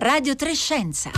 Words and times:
Radio 0.00 0.36
Trescenza. 0.36 1.10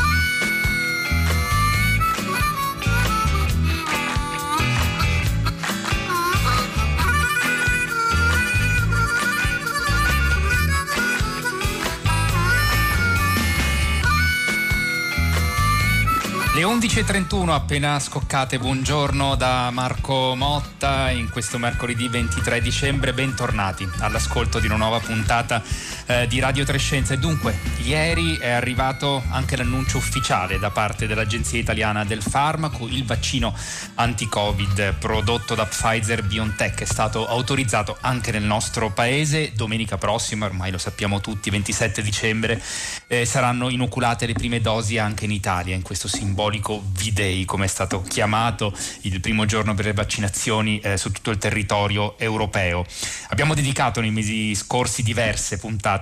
Le 16.60 16.66
11.31 16.66 17.50
appena 17.50 17.98
scoccate, 17.98 18.58
buongiorno 18.58 19.34
da 19.34 19.70
Marco 19.70 20.34
Motta 20.34 21.10
in 21.10 21.30
questo 21.30 21.58
mercoledì 21.58 22.08
23 22.08 22.60
dicembre, 22.60 23.12
bentornati 23.12 23.88
all'ascolto 23.98 24.58
di 24.58 24.66
una 24.66 24.76
nuova 24.76 24.98
puntata 25.00 25.62
eh, 26.10 26.26
di 26.26 26.40
Radio 26.40 26.64
Trescenza. 26.64 27.14
E 27.14 27.18
dunque, 27.18 27.56
ieri 27.84 28.36
è 28.36 28.50
arrivato 28.50 29.22
anche 29.30 29.56
l'annuncio 29.56 29.98
ufficiale 29.98 30.58
da 30.58 30.70
parte 30.70 31.06
dell'Agenzia 31.06 31.58
Italiana 31.58 32.04
del 32.04 32.22
Farmaco, 32.22 32.88
il 32.88 33.04
vaccino 33.04 33.54
anti-Covid 33.94 34.94
prodotto 34.94 35.54
da 35.54 35.66
Pfizer 35.66 36.24
BioNTech 36.24 36.82
è 36.82 36.84
stato 36.84 37.26
autorizzato 37.26 37.96
anche 38.00 38.32
nel 38.32 38.42
nostro 38.42 38.90
paese, 38.90 39.52
domenica 39.54 39.98
prossima, 39.98 40.46
ormai 40.46 40.72
lo 40.72 40.78
sappiamo 40.78 41.20
tutti, 41.20 41.50
27 41.50 42.02
dicembre, 42.02 42.60
eh, 43.06 43.24
saranno 43.24 43.68
inoculate 43.68 44.26
le 44.26 44.32
prime 44.32 44.60
dosi 44.60 44.98
anche 44.98 45.26
in 45.26 45.30
Italia, 45.30 45.74
in 45.74 45.82
questo 45.82 46.08
simbolico 46.08 46.82
V-Day, 46.84 47.44
come 47.44 47.66
è 47.66 47.68
stato 47.68 48.02
chiamato, 48.02 48.74
il 49.02 49.20
primo 49.20 49.44
giorno 49.44 49.74
per 49.74 49.84
le 49.84 49.92
vaccinazioni 49.92 50.80
eh, 50.80 50.96
su 50.96 51.12
tutto 51.12 51.30
il 51.30 51.38
territorio 51.38 52.18
europeo. 52.18 52.84
Abbiamo 53.28 53.54
dedicato 53.54 54.00
nei 54.00 54.10
mesi 54.10 54.54
scorsi 54.54 55.02
diverse 55.02 55.58
puntate 55.58 55.99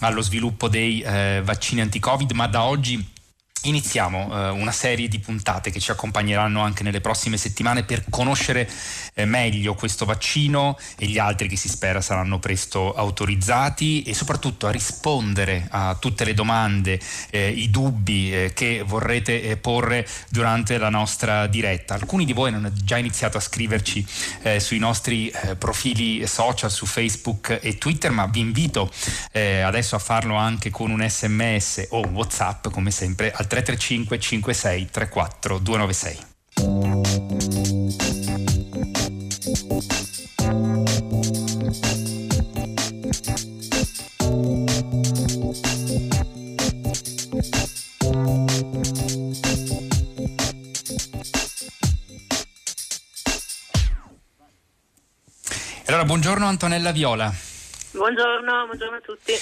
allo 0.00 0.20
sviluppo 0.20 0.68
dei 0.68 1.00
eh, 1.00 1.42
vaccini 1.44 1.80
anti-Covid, 1.80 2.30
ma 2.32 2.46
da 2.46 2.62
oggi 2.64 3.12
Iniziamo 3.64 4.30
eh, 4.30 4.50
una 4.50 4.72
serie 4.72 5.08
di 5.08 5.18
puntate 5.18 5.70
che 5.70 5.80
ci 5.80 5.90
accompagneranno 5.90 6.60
anche 6.60 6.82
nelle 6.82 7.00
prossime 7.00 7.38
settimane 7.38 7.82
per 7.82 8.04
conoscere 8.10 8.68
meglio 9.24 9.74
questo 9.74 10.04
vaccino 10.04 10.78
e 10.98 11.06
gli 11.06 11.18
altri 11.18 11.48
che 11.48 11.56
si 11.56 11.68
spera 11.68 12.00
saranno 12.00 12.38
presto 12.38 12.92
autorizzati 12.92 14.02
e 14.02 14.14
soprattutto 14.14 14.66
a 14.66 14.70
rispondere 14.70 15.68
a 15.70 15.96
tutte 15.98 16.24
le 16.24 16.34
domande, 16.34 17.00
eh, 17.30 17.48
i 17.48 17.70
dubbi 17.70 18.34
eh, 18.34 18.52
che 18.52 18.82
vorrete 18.84 19.42
eh, 19.42 19.56
porre 19.56 20.06
durante 20.28 20.78
la 20.78 20.88
nostra 20.88 21.46
diretta. 21.46 21.94
Alcuni 21.94 22.24
di 22.24 22.32
voi 22.32 22.52
hanno 22.52 22.72
già 22.72 22.96
iniziato 22.96 23.36
a 23.36 23.40
scriverci 23.40 24.06
eh, 24.42 24.60
sui 24.60 24.78
nostri 24.78 25.32
profili 25.58 26.26
social 26.26 26.70
su 26.70 26.86
Facebook 26.86 27.58
e 27.62 27.78
Twitter, 27.78 28.10
ma 28.10 28.26
vi 28.26 28.40
invito 28.40 28.90
adesso 29.32 29.96
a 29.96 29.98
farlo 29.98 30.36
anche 30.36 30.70
con 30.70 30.90
un 30.90 31.06
sms 31.06 31.86
o 31.90 32.00
un 32.00 32.14
whatsapp 32.14 32.68
come 32.68 32.90
sempre 32.90 33.32
al 33.32 33.46
335 33.46 34.18
56 34.18 34.88
34 34.90 35.58
296. 35.58 37.73
Allora, 55.86 56.04
buongiorno 56.04 56.46
Antonella 56.46 56.92
Viola. 56.92 57.32
Buongiorno, 57.92 58.66
buongiorno 58.66 58.96
a 58.96 59.00
tutti. 59.00 59.32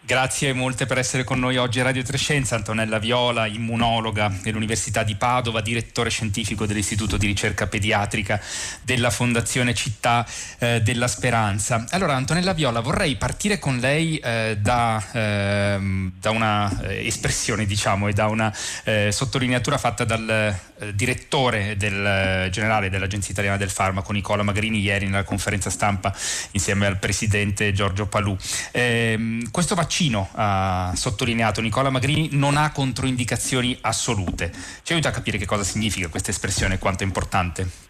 Grazie 0.00 0.54
molte 0.54 0.86
per 0.86 0.96
essere 0.96 1.22
con 1.22 1.38
noi 1.38 1.58
oggi 1.58 1.80
a 1.80 1.82
Radio 1.82 2.02
Trescenza. 2.02 2.54
Antonella 2.54 2.98
Viola, 2.98 3.46
immunologa 3.46 4.32
dell'Università 4.42 5.02
di 5.02 5.16
Padova, 5.16 5.60
direttore 5.60 6.08
scientifico 6.08 6.64
dell'Istituto 6.64 7.18
di 7.18 7.26
ricerca 7.26 7.66
pediatrica 7.66 8.40
della 8.82 9.10
Fondazione 9.10 9.74
Città 9.74 10.26
eh, 10.58 10.80
della 10.80 11.08
Speranza. 11.08 11.84
Allora, 11.90 12.14
Antonella 12.14 12.54
Viola, 12.54 12.80
vorrei 12.80 13.16
partire 13.16 13.58
con 13.58 13.78
lei 13.78 14.16
eh, 14.18 14.56
da, 14.58 15.04
eh, 15.12 15.78
da, 16.18 16.30
una 16.30 16.80
eh, 16.82 17.06
espressione, 17.06 17.66
diciamo, 17.66 18.08
e 18.08 18.12
da 18.14 18.28
una 18.28 18.54
eh, 18.84 19.10
sottolineatura 19.12 19.76
fatta 19.76 20.04
dal 20.04 20.58
eh, 20.80 20.94
direttore 20.94 21.76
del, 21.76 22.48
generale 22.50 22.88
dell'Agenzia 22.88 23.32
Italiana 23.32 23.56
del 23.56 23.70
Farmaco, 23.70 24.12
Nicola 24.12 24.42
Magrini, 24.42 24.80
ieri 24.80 25.06
nella 25.06 25.24
conferenza 25.24 25.70
stampa 25.70 26.14
insieme 26.52 26.86
al 26.86 26.98
presidente 26.98 27.72
Giorgio 27.72 28.06
Palù. 28.06 28.36
Ehm, 28.72 29.50
questo 29.50 29.74
vaccino 29.74 29.86
vaccino, 29.88 30.28
ha 30.34 30.92
sottolineato 30.94 31.60
Nicola 31.60 31.90
Magrini, 31.90 32.28
non 32.32 32.56
ha 32.56 32.70
controindicazioni 32.72 33.76
assolute. 33.80 34.52
Ci 34.82 34.92
aiuta 34.92 35.08
a 35.08 35.12
capire 35.12 35.38
che 35.38 35.46
cosa 35.46 35.64
significa 35.64 36.08
questa 36.08 36.30
espressione 36.30 36.74
e 36.74 36.78
quanto 36.78 37.02
è 37.02 37.06
importante? 37.06 37.86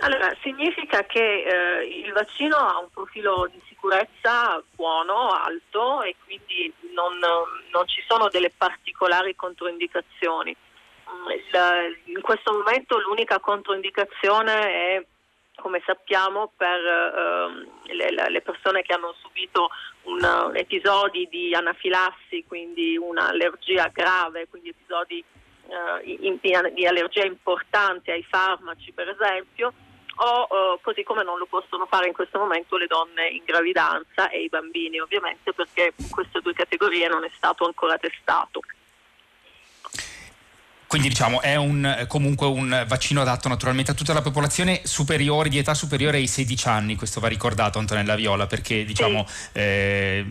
Allora, 0.00 0.34
significa 0.42 1.04
che 1.04 1.42
eh, 1.42 2.04
il 2.06 2.12
vaccino 2.12 2.56
ha 2.56 2.78
un 2.78 2.88
profilo 2.92 3.48
di 3.50 3.60
sicurezza 3.68 4.62
buono, 4.74 5.30
alto 5.30 6.02
e 6.02 6.14
quindi 6.24 6.72
non, 6.94 7.18
non 7.72 7.86
ci 7.86 8.02
sono 8.06 8.28
delle 8.28 8.50
particolari 8.56 9.34
controindicazioni. 9.34 10.56
In 12.06 12.20
questo 12.20 12.52
momento 12.52 12.98
l'unica 12.98 13.38
controindicazione 13.40 14.52
è 14.52 15.06
come 15.60 15.82
sappiamo, 15.84 16.52
per 16.56 16.78
uh, 16.78 17.92
le, 17.92 18.30
le, 18.30 18.40
persone 18.42 18.82
che 18.82 18.94
hanno 18.94 19.14
subito 19.20 19.70
un, 20.02 20.22
uh, 20.22 20.56
episodi 20.56 21.28
di 21.28 21.54
anafilassi, 21.54 22.44
quindi 22.46 22.96
un'allergia 22.96 23.90
grave, 23.92 24.48
quindi 24.48 24.68
episodi 24.68 25.22
uh, 25.66 26.00
in, 26.04 26.38
di 26.74 26.86
allergia 26.86 27.24
importante 27.24 28.12
ai 28.12 28.22
farmaci, 28.22 28.92
per 28.92 29.08
esempio, 29.08 29.72
o 30.20 30.80
così 30.82 31.04
come 31.04 31.22
non 31.22 31.38
lo 31.38 31.46
possono 31.46 31.86
fare 31.86 32.08
in 32.08 32.12
questo 32.12 32.38
momento 32.38 32.76
le 32.76 32.88
donne 32.88 33.28
in 33.28 33.44
gravidanza 33.44 34.28
e 34.30 34.42
i 34.42 34.48
bambini, 34.48 34.98
ovviamente 34.98 35.52
perché 35.52 35.92
in 35.94 36.10
queste 36.10 36.40
due 36.40 36.54
categorie 36.54 37.06
non 37.06 37.22
è 37.22 37.30
stato 37.36 37.64
ancora 37.64 37.96
testato. 37.98 38.60
Quindi 40.88 41.08
diciamo 41.08 41.42
è 41.42 41.54
un, 41.54 42.06
comunque 42.08 42.46
un 42.46 42.84
vaccino 42.88 43.20
adatto 43.20 43.46
naturalmente 43.48 43.90
a 43.90 43.94
tutta 43.94 44.14
la 44.14 44.22
popolazione 44.22 44.80
superiore, 44.84 45.50
di 45.50 45.58
età 45.58 45.74
superiore 45.74 46.16
ai 46.16 46.26
16 46.26 46.66
anni, 46.66 46.96
questo 46.96 47.20
va 47.20 47.28
ricordato 47.28 47.78
Antonella 47.78 48.16
Viola, 48.16 48.46
perché 48.46 48.86
diciamo 48.86 49.26
sì. 49.28 49.34
eh, 49.52 50.24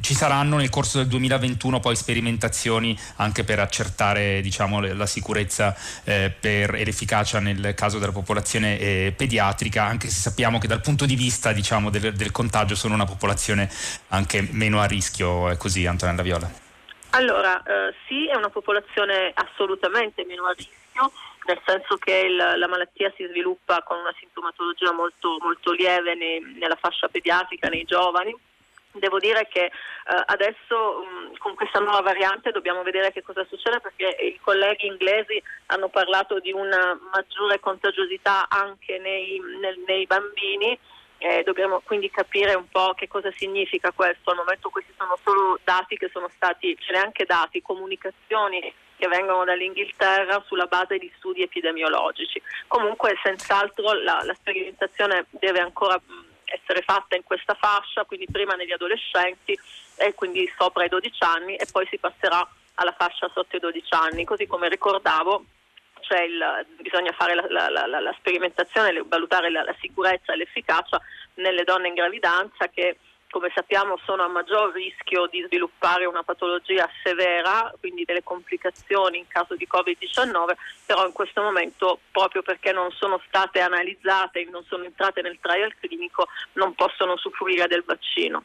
ci 0.00 0.14
saranno 0.14 0.56
nel 0.56 0.68
corso 0.68 0.98
del 0.98 1.06
2021 1.06 1.78
poi 1.78 1.94
sperimentazioni 1.94 2.98
anche 3.16 3.44
per 3.44 3.60
accertare 3.60 4.40
diciamo, 4.40 4.80
la 4.80 5.06
sicurezza 5.06 5.76
eh, 6.02 6.28
per, 6.28 6.74
e 6.74 6.84
l'efficacia 6.84 7.38
nel 7.38 7.74
caso 7.76 8.00
della 8.00 8.10
popolazione 8.10 8.76
eh, 8.80 9.14
pediatrica, 9.16 9.84
anche 9.84 10.08
se 10.08 10.18
sappiamo 10.18 10.58
che 10.58 10.66
dal 10.66 10.80
punto 10.80 11.06
di 11.06 11.14
vista 11.14 11.52
diciamo, 11.52 11.90
del, 11.90 12.14
del 12.14 12.32
contagio 12.32 12.74
sono 12.74 12.94
una 12.94 13.06
popolazione 13.06 13.70
anche 14.08 14.44
meno 14.50 14.80
a 14.80 14.86
rischio, 14.86 15.50
è 15.50 15.56
così 15.56 15.86
Antonella 15.86 16.22
Viola. 16.22 16.63
Allora, 17.14 17.62
eh, 17.62 17.94
sì, 18.08 18.26
è 18.26 18.34
una 18.34 18.50
popolazione 18.50 19.30
assolutamente 19.34 20.24
meno 20.24 20.46
a 20.46 20.52
rischio, 20.52 21.12
nel 21.46 21.60
senso 21.64 21.96
che 21.96 22.12
il, 22.12 22.34
la 22.34 22.66
malattia 22.66 23.12
si 23.14 23.24
sviluppa 23.26 23.84
con 23.84 23.98
una 23.98 24.12
sintomatologia 24.18 24.92
molto, 24.92 25.36
molto 25.40 25.70
lieve 25.70 26.16
nei, 26.16 26.40
nella 26.58 26.74
fascia 26.74 27.06
pediatrica, 27.06 27.68
nei 27.68 27.84
giovani. 27.84 28.36
Devo 28.90 29.20
dire 29.20 29.46
che 29.46 29.66
eh, 29.66 29.70
adesso 30.26 31.04
mh, 31.04 31.36
con 31.38 31.54
questa 31.54 31.78
nuova 31.78 32.00
variante 32.00 32.50
dobbiamo 32.50 32.82
vedere 32.82 33.12
che 33.12 33.22
cosa 33.22 33.44
succede 33.48 33.78
perché 33.80 34.08
i 34.20 34.38
colleghi 34.40 34.86
inglesi 34.86 35.40
hanno 35.66 35.88
parlato 35.88 36.40
di 36.40 36.50
una 36.50 36.98
maggiore 37.12 37.60
contagiosità 37.60 38.48
anche 38.48 38.98
nei, 38.98 39.40
nel, 39.60 39.78
nei 39.86 40.06
bambini 40.06 40.76
eh, 41.18 41.42
dobbiamo 41.42 41.80
quindi 41.84 42.10
capire 42.10 42.54
un 42.54 42.68
po' 42.68 42.94
che 42.94 43.08
cosa 43.08 43.30
significa 43.32 43.92
questo. 43.92 44.30
Al 44.30 44.36
momento 44.36 44.70
questi 44.70 44.92
sono 44.96 45.18
solo 45.22 45.58
dati 45.64 45.96
che 45.96 46.08
sono 46.12 46.28
stati, 46.34 46.76
ce 46.78 46.92
ne 46.92 46.98
anche 46.98 47.24
dati, 47.24 47.62
comunicazioni 47.62 48.72
che 48.96 49.08
vengono 49.08 49.44
dall'Inghilterra 49.44 50.42
sulla 50.46 50.66
base 50.66 50.98
di 50.98 51.10
studi 51.16 51.42
epidemiologici. 51.42 52.40
Comunque 52.66 53.18
senz'altro 53.22 53.92
la, 53.92 54.22
la 54.22 54.34
sperimentazione 54.34 55.26
deve 55.30 55.60
ancora 55.60 56.00
essere 56.44 56.82
fatta 56.82 57.16
in 57.16 57.24
questa 57.24 57.54
fascia, 57.54 58.04
quindi 58.04 58.26
prima 58.30 58.54
negli 58.54 58.72
adolescenti 58.72 59.58
e 59.96 60.14
quindi 60.14 60.50
sopra 60.56 60.84
i 60.84 60.88
12 60.88 61.22
anni 61.24 61.56
e 61.56 61.66
poi 61.70 61.86
si 61.88 61.98
passerà 61.98 62.46
alla 62.74 62.94
fascia 62.96 63.30
sotto 63.32 63.56
i 63.56 63.60
12 63.60 63.94
anni, 63.94 64.24
così 64.24 64.46
come 64.46 64.68
ricordavo 64.68 65.44
il, 66.24 66.66
bisogna 66.80 67.12
fare 67.12 67.34
la, 67.34 67.46
la, 67.48 67.86
la, 67.86 68.00
la 68.00 68.14
sperimentazione, 68.18 69.02
valutare 69.06 69.50
la, 69.50 69.64
sicurezza 69.80 70.32
e 70.32 70.36
l'efficacia 70.36 71.00
nelle 71.34 71.64
donne 71.64 71.88
in 71.88 71.94
gravidanza 71.94 72.68
che 72.68 72.98
come 73.30 73.50
sappiamo 73.52 73.98
sono 74.04 74.22
a 74.22 74.28
maggior 74.28 74.72
rischio 74.72 75.26
di 75.26 75.42
sviluppare 75.46 76.04
una 76.04 76.22
patologia 76.22 76.88
severa, 77.02 77.74
quindi 77.80 78.04
delle 78.04 78.22
complicazioni 78.22 79.18
in 79.18 79.26
caso 79.26 79.56
di 79.56 79.66
Covid-19, 79.68 80.52
però 80.86 81.04
in 81.04 81.12
questo 81.12 81.42
momento 81.42 81.98
proprio 82.12 82.42
perché 82.42 82.70
non 82.70 82.92
sono 82.92 83.20
state 83.26 83.58
analizzate 83.58 84.38
e 84.40 84.48
non 84.48 84.62
sono 84.68 84.84
entrate 84.84 85.20
nel 85.20 85.38
trial 85.40 85.74
clinico 85.80 86.28
non 86.52 86.74
possono 86.76 87.14
usufruire 87.14 87.66
del 87.66 87.82
vaccino. 87.84 88.44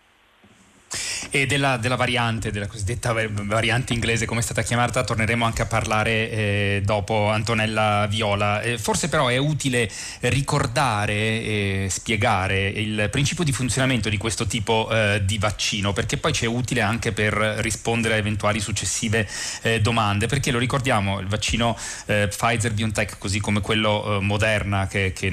E 1.31 1.45
della, 1.45 1.77
della, 1.77 1.95
variante, 1.95 2.49
della 2.49 2.65
cosiddetta 2.65 3.13
variante 3.13 3.93
inglese 3.93 4.25
come 4.25 4.39
è 4.39 4.43
stata 4.43 4.63
chiamata, 4.63 5.03
torneremo 5.03 5.45
anche 5.45 5.61
a 5.61 5.67
parlare 5.67 6.31
eh, 6.31 6.81
dopo 6.83 7.29
Antonella 7.29 8.07
Viola. 8.09 8.61
Eh, 8.61 8.79
forse 8.79 9.09
però 9.09 9.27
è 9.27 9.37
utile 9.37 9.87
ricordare 10.21 11.13
e 11.13 11.87
spiegare 11.91 12.69
il 12.69 13.09
principio 13.11 13.43
di 13.43 13.51
funzionamento 13.51 14.09
di 14.09 14.17
questo 14.17 14.47
tipo 14.47 14.89
eh, 14.91 15.21
di 15.23 15.37
vaccino, 15.37 15.93
perché 15.93 16.17
poi 16.17 16.33
ci 16.33 16.45
è 16.45 16.47
utile 16.47 16.81
anche 16.81 17.11
per 17.11 17.33
rispondere 17.59 18.15
a 18.15 18.17
eventuali 18.17 18.59
successive 18.59 19.27
eh, 19.61 19.81
domande, 19.81 20.25
perché 20.25 20.49
lo 20.49 20.57
ricordiamo, 20.57 21.19
il 21.19 21.27
vaccino 21.27 21.77
eh, 22.07 22.27
Pfizer 22.27 22.73
BioNTech, 22.73 23.19
così 23.19 23.39
come 23.39 23.61
quello 23.61 24.17
eh, 24.17 24.19
Moderna, 24.19 24.87
che, 24.87 25.13
che, 25.13 25.31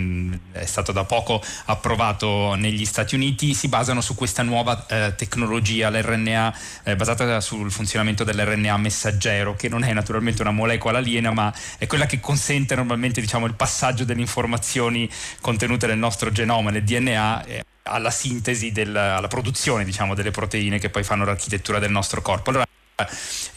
è 0.52 0.66
stato 0.66 0.92
da 0.92 1.04
poco 1.04 1.42
approvato 1.66 2.54
negli 2.54 2.84
Stati 2.84 3.14
Uniti, 3.14 3.54
si 3.54 3.68
basano 3.68 4.02
su 4.02 4.14
questa 4.14 4.42
nuova 4.42 4.84
tecnologia 5.16 5.85
tecnologia, 5.86 5.90
l'RNA, 5.90 6.58
eh, 6.84 6.96
basata 6.96 7.40
sul 7.40 7.70
funzionamento 7.70 8.24
dell'RNA 8.24 8.76
messaggero, 8.76 9.54
che 9.54 9.68
non 9.68 9.84
è 9.84 9.92
naturalmente 9.92 10.42
una 10.42 10.50
molecola 10.50 10.98
aliena, 10.98 11.32
ma 11.32 11.52
è 11.78 11.86
quella 11.86 12.06
che 12.06 12.20
consente 12.20 12.74
normalmente 12.74 13.20
diciamo, 13.20 13.46
il 13.46 13.54
passaggio 13.54 14.04
delle 14.04 14.20
informazioni 14.20 15.08
contenute 15.40 15.86
nel 15.86 15.98
nostro 15.98 16.30
genoma, 16.30 16.70
nel 16.70 16.84
DNA. 16.84 17.44
Eh, 17.44 17.64
alla 17.88 18.10
sintesi, 18.10 18.72
del, 18.72 18.96
alla 18.96 19.28
produzione 19.28 19.84
diciamo, 19.84 20.16
delle 20.16 20.32
proteine 20.32 20.80
che 20.80 20.90
poi 20.90 21.04
fanno 21.04 21.24
l'architettura 21.24 21.78
del 21.78 21.92
nostro 21.92 22.20
corpo. 22.20 22.50
Allora, 22.50 22.66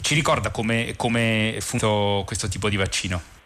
ci 0.01 0.13
ricorda 0.13 0.51
come, 0.51 0.93
come 0.95 1.57
funziona 1.59 2.23
questo 2.25 2.47
tipo 2.47 2.69
di 2.69 2.75
vaccino? 2.75 3.38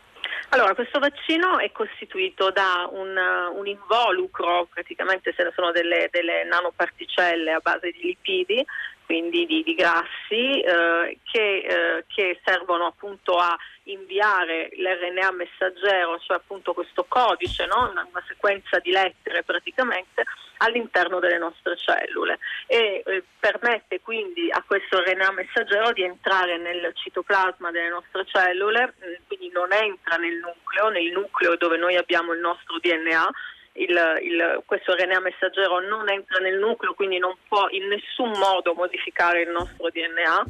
Allora, 0.53 0.75
questo 0.75 0.99
vaccino 0.99 1.57
è 1.57 1.71
costituito 1.71 2.51
da 2.51 2.87
un, 2.91 3.17
un 3.55 3.65
involucro, 3.65 4.67
praticamente 4.71 5.33
se 5.35 5.41
ne 5.41 5.51
sono 5.55 5.71
delle, 5.71 6.09
delle, 6.11 6.43
nanoparticelle 6.43 7.51
a 7.53 7.59
base 7.59 7.89
di 7.89 8.01
lipidi, 8.01 8.63
quindi 9.03 9.47
di, 9.47 9.63
di 9.63 9.73
grassi, 9.73 10.61
eh, 10.61 11.17
che, 11.23 11.57
eh, 11.57 12.05
che, 12.07 12.39
servono 12.45 12.85
appunto 12.85 13.35
a 13.37 13.57
inviare 13.85 14.69
l'RNA 14.73 15.31
messaggero, 15.31 16.19
cioè 16.19 16.37
appunto 16.37 16.73
questo 16.73 17.05
codice, 17.07 17.65
no? 17.65 17.89
una, 17.89 18.07
una, 18.07 18.23
sequenza 18.27 18.77
di 18.77 18.91
lettere 18.91 19.43
praticamente 19.43 20.23
all'interno 20.57 21.19
delle 21.19 21.37
nostre 21.37 21.75
cellule 21.75 22.39
e 22.67 23.03
eh, 23.05 23.23
permette 23.39 23.99
quindi 24.01 24.49
a 24.51 24.63
questo 24.65 25.01
RNA 25.01 25.31
messaggero 25.31 25.91
di 25.91 26.03
entrare 26.03 26.57
nel 26.57 26.91
citoplasma 26.93 27.71
delle 27.71 27.89
nostre 27.89 28.25
cellule, 28.25 28.93
mm, 29.03 29.13
non 29.53 29.71
entra 29.71 30.17
nel 30.17 30.37
nucleo, 30.37 30.89
nel 30.89 31.11
nucleo 31.11 31.55
dove 31.55 31.77
noi 31.77 31.95
abbiamo 31.95 32.33
il 32.33 32.39
nostro 32.39 32.79
DNA, 32.79 33.29
il, 33.73 33.89
il, 34.21 34.61
questo 34.65 34.93
RNA 34.93 35.19
messaggero 35.19 35.79
non 35.79 36.09
entra 36.09 36.39
nel 36.39 36.59
nucleo, 36.59 36.93
quindi 36.93 37.17
non 37.17 37.35
può 37.47 37.67
in 37.69 37.87
nessun 37.87 38.29
modo 38.37 38.73
modificare 38.73 39.41
il 39.41 39.49
nostro 39.49 39.89
DNA. 39.89 40.45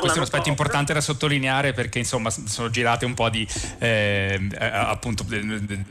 Questo 0.00 0.14
è 0.14 0.16
un 0.16 0.24
aspetto 0.24 0.48
importante 0.48 0.92
da 0.92 1.00
sottolineare 1.00 1.72
perché 1.72 1.98
insomma 1.98 2.30
sono 2.30 2.68
girate 2.68 3.04
un 3.04 3.14
po' 3.14 3.28
di 3.28 3.46
eh, 3.78 4.38
appunto, 4.58 5.24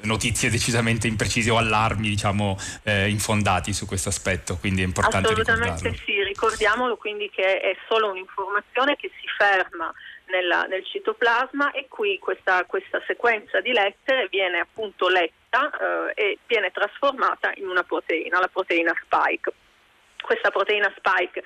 notizie 0.01 0.49
decisamente 0.49 1.07
imprecise 1.07 1.49
o 1.49 1.57
allarmi 1.57 2.09
diciamo 2.09 2.57
eh, 2.83 3.07
infondati 3.07 3.71
su 3.71 3.85
questo 3.85 4.09
aspetto, 4.09 4.57
quindi 4.57 4.81
è 4.81 4.85
importante 4.85 5.27
Assolutamente 5.27 5.89
ricordarlo. 5.89 6.03
sì, 6.05 6.23
ricordiamolo 6.23 6.97
quindi 6.97 7.29
che 7.29 7.61
è 7.61 7.77
solo 7.87 8.09
un'informazione 8.09 8.97
che 8.97 9.09
si 9.21 9.27
ferma 9.37 9.93
nella, 10.35 10.63
nel 10.63 10.85
citoplasma 10.85 11.71
e 11.71 11.87
qui 11.87 12.19
questa, 12.19 12.65
questa, 12.65 13.01
sequenza 13.07 13.61
di 13.61 13.71
lettere 13.71 14.27
viene 14.27 14.59
appunto 14.59 15.07
letta 15.07 15.71
eh, 16.13 16.13
e 16.15 16.39
viene 16.45 16.71
trasformata 16.71 17.51
in 17.55 17.67
una 17.67 17.83
proteina, 17.83 18.39
la 18.39 18.49
proteina 18.49 18.93
spike. 19.03 19.53
Questa 20.21 20.51
proteina 20.51 20.91
spike 20.97 21.43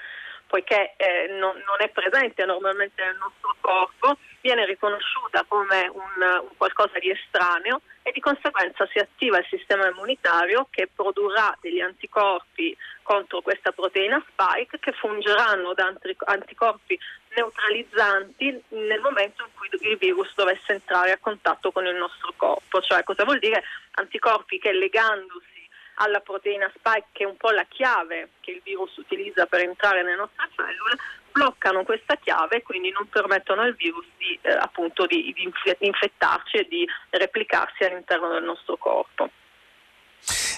poiché 0.50 0.96
eh, 0.98 1.28
non, 1.38 1.56
non, 1.58 1.78
è 1.78 1.90
presente 1.90 2.44
normalmente 2.44 3.04
nel 3.06 3.18
nostro 3.18 3.56
corpo, 3.62 4.18
viene 4.42 4.66
riconosciuta 4.66 5.46
come 5.48 5.88
un, 5.94 6.42
un, 6.42 6.50
qualcosa 6.58 6.98
di 6.98 7.12
estraneo 7.12 7.82
e 8.02 8.12
di 8.12 8.20
conseguenza 8.20 8.88
si 8.92 8.98
attiva 8.98 9.38
il 9.38 9.46
sistema 9.48 9.88
immunitario 9.88 10.68
che 10.72 10.90
produrrà 10.94 11.56
degli 11.62 11.82
anticorpi 11.82 12.76
contro 13.04 13.42
questa 13.42 13.72
proteina 13.72 14.24
spike 14.28 14.80
che 14.80 14.92
fungeranno 14.94 15.74
da 15.76 15.94
anticorpi 16.26 17.00
neutralizzanti 17.36 18.64
nel 18.70 19.00
momento 19.02 19.44
in 19.44 19.50
cui 19.56 19.70
il 19.72 19.98
virus 19.98 20.34
dovesse 20.36 20.74
entrare 20.74 21.12
a 21.12 21.18
contatto 21.20 21.72
con 21.72 21.86
il 21.86 21.96
nostro 21.96 22.34
corpo. 22.36 22.82
Cioè 22.82 23.04
cosa 23.04 23.24
vuol 23.24 23.40
dire? 23.40 23.64
Anticorpi 23.92 24.60
che 24.60 24.72
legandosi 24.72 25.68
alla 25.96 26.20
proteina 26.22 26.72
spike, 26.76 27.08
che 27.12 27.24
è 27.24 27.28
un 27.28 27.38
po' 27.38 27.52
la 27.52 27.66
chiave 27.68 28.30
che 28.40 28.52
il 28.52 28.62
virus 28.64 28.96
utilizza 28.98 29.46
per 29.46 29.62
entrare 29.62 30.02
nelle 30.02 30.16
nostre 30.16 30.48
cellule, 30.56 30.96
bloccano 31.32 31.84
questa 31.84 32.16
chiave 32.16 32.58
e 32.58 32.64
quindi 32.64 32.90
non 32.92 33.08
permettono 33.08 33.62
al 33.62 33.76
virus 33.76 34.06
di, 34.18 34.38
eh, 34.42 34.52
appunto, 34.52 35.06
di, 35.06 35.34
di 35.34 35.52
infettarci 35.80 36.58
e 36.58 36.68
di 36.68 36.88
replicarsi 37.10 37.84
all'interno 37.84 38.30
del 38.30 38.44
nostro 38.44 38.78
corpo. 38.78 39.30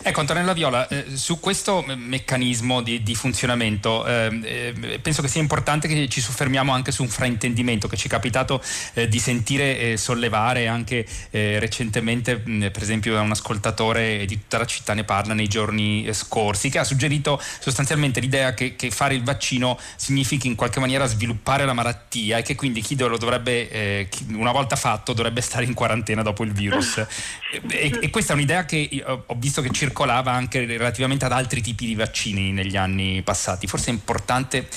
Ecco 0.04 0.19
Antonella 0.22 0.54
Viola, 0.54 0.88
eh, 0.88 1.06
su 1.13 1.40
questo 1.40 1.84
meccanismo 1.86 2.81
di, 2.81 3.04
di 3.04 3.13
funzionamento 3.13 4.04
eh, 4.08 4.40
eh, 4.44 5.00
penso 5.00 5.22
che 5.22 5.28
sia 5.28 5.42
importante 5.42 5.88
che 5.88 6.10
ci 6.10 6.22
soffermiamo 6.22 6.74
anche 6.74 6.92
su 6.92 7.04
un 7.04 7.08
fraintendimento 7.08 7.88
che 7.88 7.98
ci 7.98 8.08
è 8.08 8.10
capitato 8.10 8.63
eh, 8.94 9.08
di 9.08 9.19
sentire 9.19 9.78
e 9.78 9.98
sollevare 9.98 10.68
anche 10.68 11.06
eh, 11.30 11.60
recentemente 11.60 12.42
mh, 12.44 12.72
per 12.72 12.81
esempio 12.81 13.13
da 13.13 13.22
un 13.22 13.30
ascoltatore 13.30 14.25
di 14.25 14.40
tutta 14.40 14.58
la 14.58 14.66
città 14.66 14.96
ne 14.96 15.04
parla 15.04 15.36
nei 15.36 15.48
giorni 15.48 16.04
eh, 16.06 16.13
scorsi 16.13 16.72
che 16.72 16.80
ha 16.80 16.84
suggerito 16.84 17.40
sostanzialmente 17.60 18.19
l'idea 18.19 18.56
che, 18.56 18.75
che, 18.75 18.90
fare 18.90 19.13
il 19.13 19.24
vaccino 19.24 19.80
significhi 19.98 20.48
in 20.48 20.56
qualche 20.56 20.80
maniera 20.80 21.06
sviluppare 21.06 21.63
la 21.63 21.74
malattia 21.74 22.40
e 22.40 22.42
che 22.42 22.56
quindi 22.56 22.81
chi 22.81 22.98
lo 22.98 23.18
dovrebbe 23.18 24.10
una 24.34 24.52
volta 24.52 24.75
fatto 24.75 25.13
dovrebbe 25.13 25.42
stare 25.42 25.66
in 25.66 25.74
quarantena 25.74 26.24
dopo 26.24 26.44
il 26.44 26.52
virus. 26.52 27.06
E, 27.68 28.00
e, 28.02 28.10
questa 28.10 28.31
è 28.31 28.36
un'idea 28.36 28.63
che 28.63 29.04
ho 29.06 29.36
visto 29.36 29.50
che 29.59 29.71
circola 29.71 30.12
circolava 30.12 30.31
anche 30.31 30.65
relativamente 30.65 31.25
ad 31.25 31.31
altri 31.31 31.62
tipi 31.62 31.86
di 31.86 31.95
vaccini 31.95 32.51
negli 32.51 32.75
anni 32.75 33.21
passati. 33.21 33.68
Forse 33.68 33.92
è 33.92 33.94
importante 33.94 34.68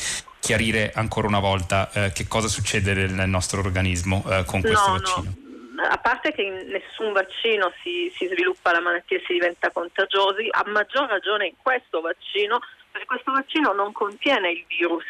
chiarire 0.41 0.93
ancora 0.95 1.27
una 1.27 1.41
volta 1.41 1.91
eh, 1.93 2.13
che 2.13 2.27
cosa 2.29 2.49
succede 2.49 2.93
nel 3.07 3.29
nostro 3.29 3.61
organismo 3.61 4.23
eh, 4.29 4.45
con 4.45 4.61
questo 4.61 4.87
no, 4.87 4.93
vaccino. 4.93 5.23
No. 5.23 5.43
A 5.89 5.99
parte 5.99 6.33
che 6.33 6.43
in 6.43 6.69
nessun 6.69 7.13
vaccino 7.13 7.73
si, 7.83 8.13
si 8.15 8.27
sviluppa 8.27 8.73
la 8.73 8.81
malattia 8.81 9.17
e 9.17 9.23
si 9.27 9.33
diventa 9.33 9.71
contagiosi, 9.71 10.49
a 10.51 10.63
maggior 10.67 11.09
ragione 11.09 11.47
in 11.47 11.55
questo 11.57 12.01
vaccino, 12.01 12.61
perché 12.91 13.07
questo 13.07 13.33
vaccino 13.33 13.73
non 13.73 13.93
contiene 13.93 14.51
il 14.51 14.65
virus, 14.69 15.05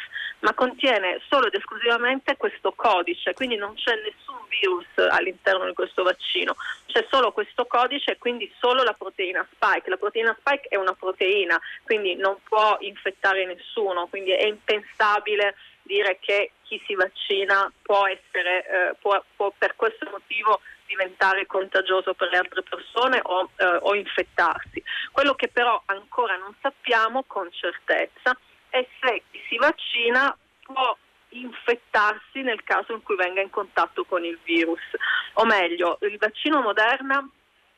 ma 0.45 0.53
contiene 0.53 1.21
solo 1.27 1.47
ed 1.47 1.55
esclusivamente 1.55 2.37
questo 2.37 2.73
codice, 2.73 3.33
quindi 3.33 3.57
non 3.57 3.75
c'è 3.75 3.95
nessun 3.97 4.37
virus 4.49 4.87
all'interno 5.11 5.65
di 5.65 5.73
questo 5.73 6.03
vaccino, 6.03 6.55
c'è 6.87 7.05
solo 7.11 7.33
questo 7.33 7.65
codice 7.65 8.13
e 8.13 8.19
quindi 8.19 8.53
solo 8.59 8.83
la 8.83 8.93
proteina 8.93 9.47
spike. 9.53 9.89
La 9.89 9.97
proteina 9.97 10.37
spike 10.39 10.69
è 10.69 10.77
una 10.77 10.93
proteina, 10.93 11.59
quindi 11.83 12.15
non 12.17 12.37
può 12.47 12.77
infettare 12.81 13.47
nessuno, 13.47 14.07
quindi 14.09 14.33
è 14.33 14.45
impensabile 14.45 15.57
dire 15.83 16.19
che 16.21 16.53
chi 16.63 16.81
si 16.87 16.95
vaccina 16.95 17.71
può, 17.81 18.07
essere, 18.07 18.67
eh, 18.67 18.95
può, 19.01 19.23
può 19.37 19.51
per 19.57 19.77
questo 19.77 20.07
motivo 20.11 20.61
diventare 20.87 21.47
contagioso 21.47 22.13
per 22.13 22.29
le 22.29 22.37
altre 22.37 22.63
persone 22.63 23.19
o, 23.23 23.49
eh, 23.57 23.79
o 23.81 23.95
infettarsi. 23.95 24.83
Quello 25.11 25.35
che 25.35 25.49
però 25.49 25.81
ancora 25.87 26.37
non 26.37 26.55
sappiamo 26.61 27.25
con 27.27 27.51
certezza 27.51 28.37
e 28.75 28.89
se 29.01 29.23
chi 29.31 29.41
si 29.49 29.57
vaccina 29.57 30.37
può 30.65 30.97
infettarsi 31.31 32.43
nel 32.43 32.63
caso 32.63 32.93
in 32.93 33.03
cui 33.03 33.17
venga 33.17 33.41
in 33.41 33.51
contatto 33.51 34.05
con 34.05 34.25
il 34.25 34.39
virus. 34.43 34.83
O 35.35 35.45
meglio, 35.45 35.99
il 36.03 36.17
vaccino 36.19 36.61
Moderna 36.61 37.29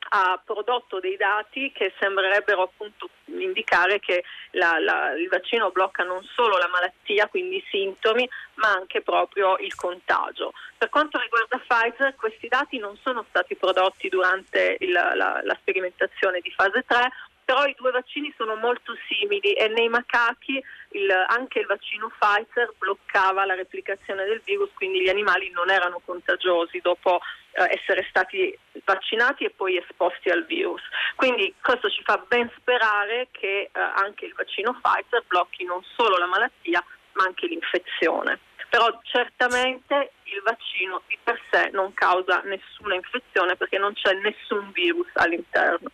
ha 0.09 0.41
prodotto 0.43 0.99
dei 0.99 1.17
dati 1.17 1.71
che 1.73 1.93
sembrerebbero 1.99 2.63
appunto 2.63 3.09
indicare 3.25 3.99
che 3.99 4.23
la, 4.51 4.79
la, 4.79 5.11
il 5.11 5.27
vaccino 5.27 5.69
blocca 5.71 6.03
non 6.03 6.23
solo 6.23 6.57
la 6.57 6.69
malattia, 6.69 7.27
quindi 7.27 7.57
i 7.57 7.65
sintomi, 7.69 8.27
ma 8.55 8.71
anche 8.71 9.01
proprio 9.01 9.57
il 9.57 9.75
contagio. 9.75 10.53
Per 10.77 10.89
quanto 10.89 11.19
riguarda 11.19 11.57
Pfizer, 11.57 12.15
questi 12.15 12.47
dati 12.47 12.77
non 12.77 12.95
sono 12.97 13.25
stati 13.27 13.55
prodotti 13.55 14.07
durante 14.07 14.77
il, 14.79 14.91
la, 14.91 15.41
la 15.43 15.57
sperimentazione 15.59 16.39
di 16.39 16.51
fase 16.51 16.83
3, 16.87 17.11
però 17.47 17.63
i 17.63 17.75
due 17.77 17.91
vaccini 17.91 18.33
sono 18.35 18.55
molto 18.55 18.93
simili 19.07 19.53
e 19.53 19.69
nei 19.69 19.87
macachi 19.87 20.61
il, 20.89 21.09
anche 21.29 21.59
il 21.59 21.65
vaccino 21.65 22.11
Pfizer 22.19 22.73
bloccava 22.77 23.45
la 23.45 23.55
replicazione 23.55 24.25
del 24.25 24.41
virus, 24.43 24.69
quindi 24.73 25.01
gli 25.01 25.07
animali 25.07 25.49
non 25.51 25.69
erano 25.69 26.01
contagiosi 26.03 26.81
dopo 26.81 27.21
eh, 27.51 27.79
essere 27.79 28.05
stati 28.09 28.53
vaccinati 28.83 29.45
e 29.45 29.51
poi 29.51 29.77
esposti 29.77 30.29
al 30.29 30.43
virus. 30.43 30.81
Quindi 31.15 31.55
questo 31.61 31.89
ci 31.89 32.03
fa 32.03 32.21
ben 32.27 32.51
sperare 32.57 33.29
che 33.31 33.69
eh, 33.71 33.79
anche 33.79 34.25
il 34.25 34.33
vaccino 34.35 34.77
Pfizer 34.81 35.23
blocchi 35.25 35.63
non 35.63 35.81
solo 35.95 36.17
la 36.17 36.27
malattia 36.27 36.83
ma 37.13 37.23
anche 37.23 37.47
l'infezione. 37.47 38.39
Però 38.69 38.99
certamente 39.03 40.11
il 40.23 40.41
vaccino 40.43 41.01
di 41.07 41.17
per 41.23 41.41
sé 41.49 41.69
non 41.71 41.93
causa 41.93 42.41
nessuna 42.41 42.95
infezione 42.95 43.55
perché 43.55 43.77
non 43.77 43.93
c'è 43.93 44.11
nessun 44.15 44.69
virus 44.73 45.07
all'interno. 45.13 45.89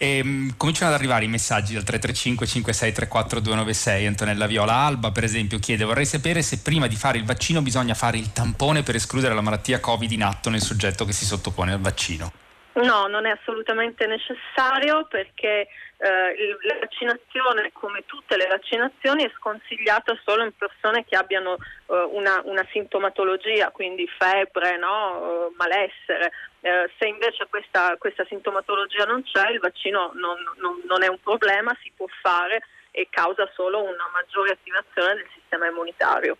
E, 0.00 0.20
um, 0.22 0.56
cominciano 0.56 0.92
ad 0.92 0.96
arrivare 0.96 1.24
i 1.24 1.28
messaggi 1.28 1.74
dal 1.74 1.82
335 1.82 2.46
5634 2.46 3.40
296. 3.40 4.06
Antonella 4.06 4.46
Viola 4.46 4.74
Alba, 4.74 5.10
per 5.10 5.24
esempio, 5.24 5.58
chiede: 5.58 5.84
Vorrei 5.84 6.06
sapere 6.06 6.40
se 6.42 6.60
prima 6.62 6.86
di 6.86 6.94
fare 6.94 7.18
il 7.18 7.24
vaccino 7.24 7.60
bisogna 7.60 7.94
fare 7.94 8.16
il 8.16 8.32
tampone 8.32 8.84
per 8.84 8.94
escludere 8.94 9.34
la 9.34 9.40
malattia 9.40 9.80
Covid 9.80 10.10
in 10.10 10.22
atto 10.22 10.50
nel 10.50 10.60
soggetto 10.60 11.04
che 11.04 11.12
si 11.12 11.24
sottopone 11.24 11.72
al 11.72 11.80
vaccino. 11.80 12.32
No, 12.74 13.08
non 13.08 13.26
è 13.26 13.30
assolutamente 13.30 14.06
necessario 14.06 15.04
perché 15.06 15.66
eh, 16.00 16.56
la 16.62 16.78
vaccinazione, 16.78 17.70
come 17.72 18.04
tutte 18.06 18.36
le 18.36 18.46
vaccinazioni, 18.46 19.24
è 19.24 19.32
sconsigliata 19.36 20.16
solo 20.24 20.44
in 20.44 20.52
persone 20.56 21.04
che 21.04 21.16
abbiano 21.16 21.56
eh, 21.56 22.08
una, 22.12 22.40
una, 22.44 22.64
sintomatologia, 22.70 23.70
quindi 23.72 24.08
febbre, 24.16 24.78
no? 24.78 25.50
malessere. 25.56 26.30
Eh, 26.60 26.90
se 26.98 27.06
invece 27.06 27.46
questa, 27.48 27.96
questa, 27.98 28.24
sintomatologia 28.24 29.04
non 29.04 29.22
c'è, 29.22 29.50
il 29.50 29.60
vaccino 29.60 30.10
non, 30.14 30.36
non, 30.60 30.82
non 30.88 31.02
è 31.02 31.06
un 31.06 31.20
problema, 31.20 31.76
si 31.82 31.92
può 31.94 32.06
fare 32.20 32.62
e 32.90 33.06
causa 33.10 33.48
solo 33.54 33.82
una 33.82 34.08
maggiore 34.12 34.52
attivazione 34.52 35.14
del 35.14 35.28
sistema 35.34 35.66
immunitario. 35.66 36.36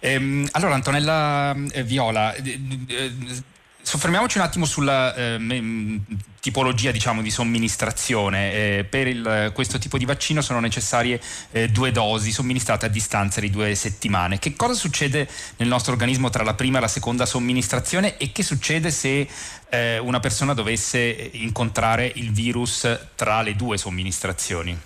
Ehm, 0.00 0.48
allora 0.52 0.74
Antonella 0.74 1.54
eh, 1.72 1.82
Viola, 1.82 2.34
eh, 2.34 2.58
eh, 2.88 3.12
Soffermiamoci 3.82 4.38
un 4.38 4.44
attimo 4.44 4.66
sulla 4.66 5.14
eh, 5.14 6.00
tipologia 6.40 6.90
diciamo, 6.90 7.22
di 7.22 7.30
somministrazione. 7.30 8.52
Eh, 8.52 8.84
per 8.84 9.06
il, 9.06 9.50
questo 9.54 9.78
tipo 9.78 9.98
di 9.98 10.04
vaccino 10.04 10.40
sono 10.42 10.60
necessarie 10.60 11.20
eh, 11.50 11.68
due 11.68 11.90
dosi 11.92 12.32
somministrate 12.32 12.86
a 12.86 12.88
distanza 12.88 13.40
di 13.40 13.50
due 13.50 13.74
settimane. 13.74 14.38
Che 14.38 14.54
cosa 14.54 14.74
succede 14.74 15.28
nel 15.56 15.68
nostro 15.68 15.92
organismo 15.92 16.30
tra 16.30 16.44
la 16.44 16.54
prima 16.54 16.78
e 16.78 16.80
la 16.82 16.88
seconda 16.88 17.26
somministrazione 17.26 18.16
e 18.16 18.32
che 18.32 18.42
succede 18.42 18.90
se 18.90 19.28
eh, 19.68 19.98
una 19.98 20.20
persona 20.20 20.54
dovesse 20.54 21.30
incontrare 21.32 22.10
il 22.14 22.32
virus 22.32 22.86
tra 23.14 23.42
le 23.42 23.56
due 23.56 23.76
somministrazioni? 23.76 24.78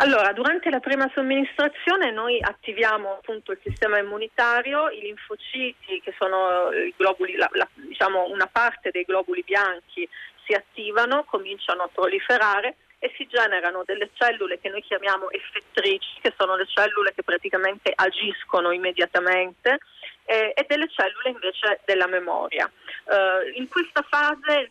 Allora, 0.00 0.32
durante 0.32 0.70
la 0.70 0.80
prima 0.80 1.10
somministrazione 1.12 2.10
noi 2.10 2.40
attiviamo 2.40 3.18
appunto 3.18 3.52
il 3.52 3.60
sistema 3.62 3.98
immunitario, 3.98 4.88
i 4.88 5.00
linfociti 5.00 6.00
che 6.00 6.14
sono 6.16 6.72
i 6.72 6.94
globuli, 6.96 7.36
la, 7.36 7.46
la, 7.52 7.68
diciamo 7.74 8.24
una 8.30 8.46
parte 8.46 8.90
dei 8.90 9.04
globuli 9.04 9.42
bianchi 9.42 10.08
si 10.46 10.54
attivano, 10.54 11.24
cominciano 11.24 11.82
a 11.82 11.90
proliferare 11.92 12.76
e 12.98 13.12
si 13.14 13.26
generano 13.26 13.82
delle 13.84 14.08
cellule 14.14 14.58
che 14.58 14.70
noi 14.70 14.82
chiamiamo 14.82 15.30
effettrici, 15.30 16.20
che 16.22 16.32
sono 16.34 16.56
le 16.56 16.66
cellule 16.66 17.12
che 17.14 17.22
praticamente 17.22 17.92
agiscono 17.94 18.70
immediatamente 18.70 19.80
eh, 20.24 20.54
e 20.56 20.64
delle 20.66 20.88
cellule 20.88 21.28
invece 21.28 21.80
della 21.84 22.06
memoria. 22.06 22.70
Eh, 23.04 23.52
in 23.58 23.68
questa 23.68 24.00
fase 24.08 24.66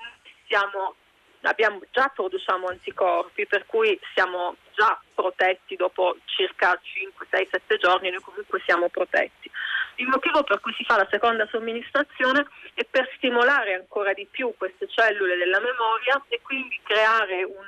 siamo 0.48 0.96
abbiamo, 1.44 1.80
già 1.92 2.12
produciamo 2.14 2.68
anticorpi, 2.68 3.46
per 3.46 3.66
cui 3.66 4.00
siamo 4.14 4.56
già 4.74 5.00
protetti 5.14 5.76
dopo 5.76 6.18
circa 6.26 6.78
5, 6.82 7.28
6, 7.30 7.48
7 7.52 7.78
giorni, 7.78 8.10
noi 8.10 8.22
comunque 8.22 8.62
siamo 8.66 8.90
protetti. 8.90 9.50
Il 9.96 10.08
motivo 10.08 10.44
per 10.44 10.62
cui 10.62 10.74
si 10.74 10.84
fa 10.86 10.96
la 10.96 11.08
seconda 11.12 11.48
somministrazione 11.52 12.46
è 12.74 12.86
per 12.86 13.10
stimolare 13.18 13.74
ancora 13.74 14.14
di 14.14 14.26
più 14.30 14.54
queste 14.58 14.88
cellule 14.88 15.36
della 15.36 15.60
memoria 15.60 16.24
e 16.30 16.40
quindi 16.42 16.80
creare 16.84 17.44
un, 17.44 17.68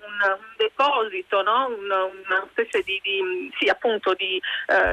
un, 0.00 0.38
deposito, 0.56 1.42
no? 1.42 1.66
una, 1.78 2.04
una, 2.04 2.46
specie 2.50 2.80
di, 2.80 2.98
di, 3.02 3.52
sì, 3.58 3.68
appunto 3.68 4.14
di, 4.14 4.40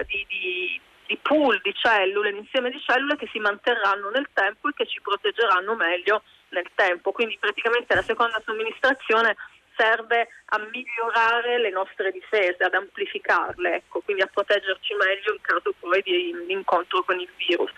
di 0.08 0.82
di 1.06 1.20
pool 1.22 1.60
di 1.62 1.74
cellule, 1.76 2.32
un 2.32 2.38
insieme 2.38 2.72
di 2.72 2.82
cellule 2.82 3.16
che 3.18 3.28
si 3.32 3.40
manterranno 3.40 4.10
nel 4.10 4.30
tempo 4.34 4.70
e 4.70 4.74
che 4.74 4.88
ci 4.88 5.02
proteggeranno 5.02 5.76
meglio 5.76 6.24
nel 6.54 6.70
tempo. 6.76 7.12
Quindi 7.12 7.38
praticamente 7.40 7.94
la 7.94 8.02
seconda 8.02 8.42
somministrazione 8.46 9.36
serve 9.76 10.28
a 10.46 10.60
migliorare 10.72 11.60
le 11.60 11.72
nostre 11.72 12.12
difese, 12.12 12.64
ad 12.64 12.74
amplificarle, 12.74 13.76
ecco, 13.76 14.02
quindi 14.02 14.22
a 14.22 14.30
proteggerci 14.32 14.94
meglio 14.94 15.34
in 15.34 15.42
caso 15.42 15.74
poi 15.80 16.02
di 16.02 16.34
incontro 16.48 17.04
con 17.04 17.20
il 17.20 17.30
virus. 17.36 17.72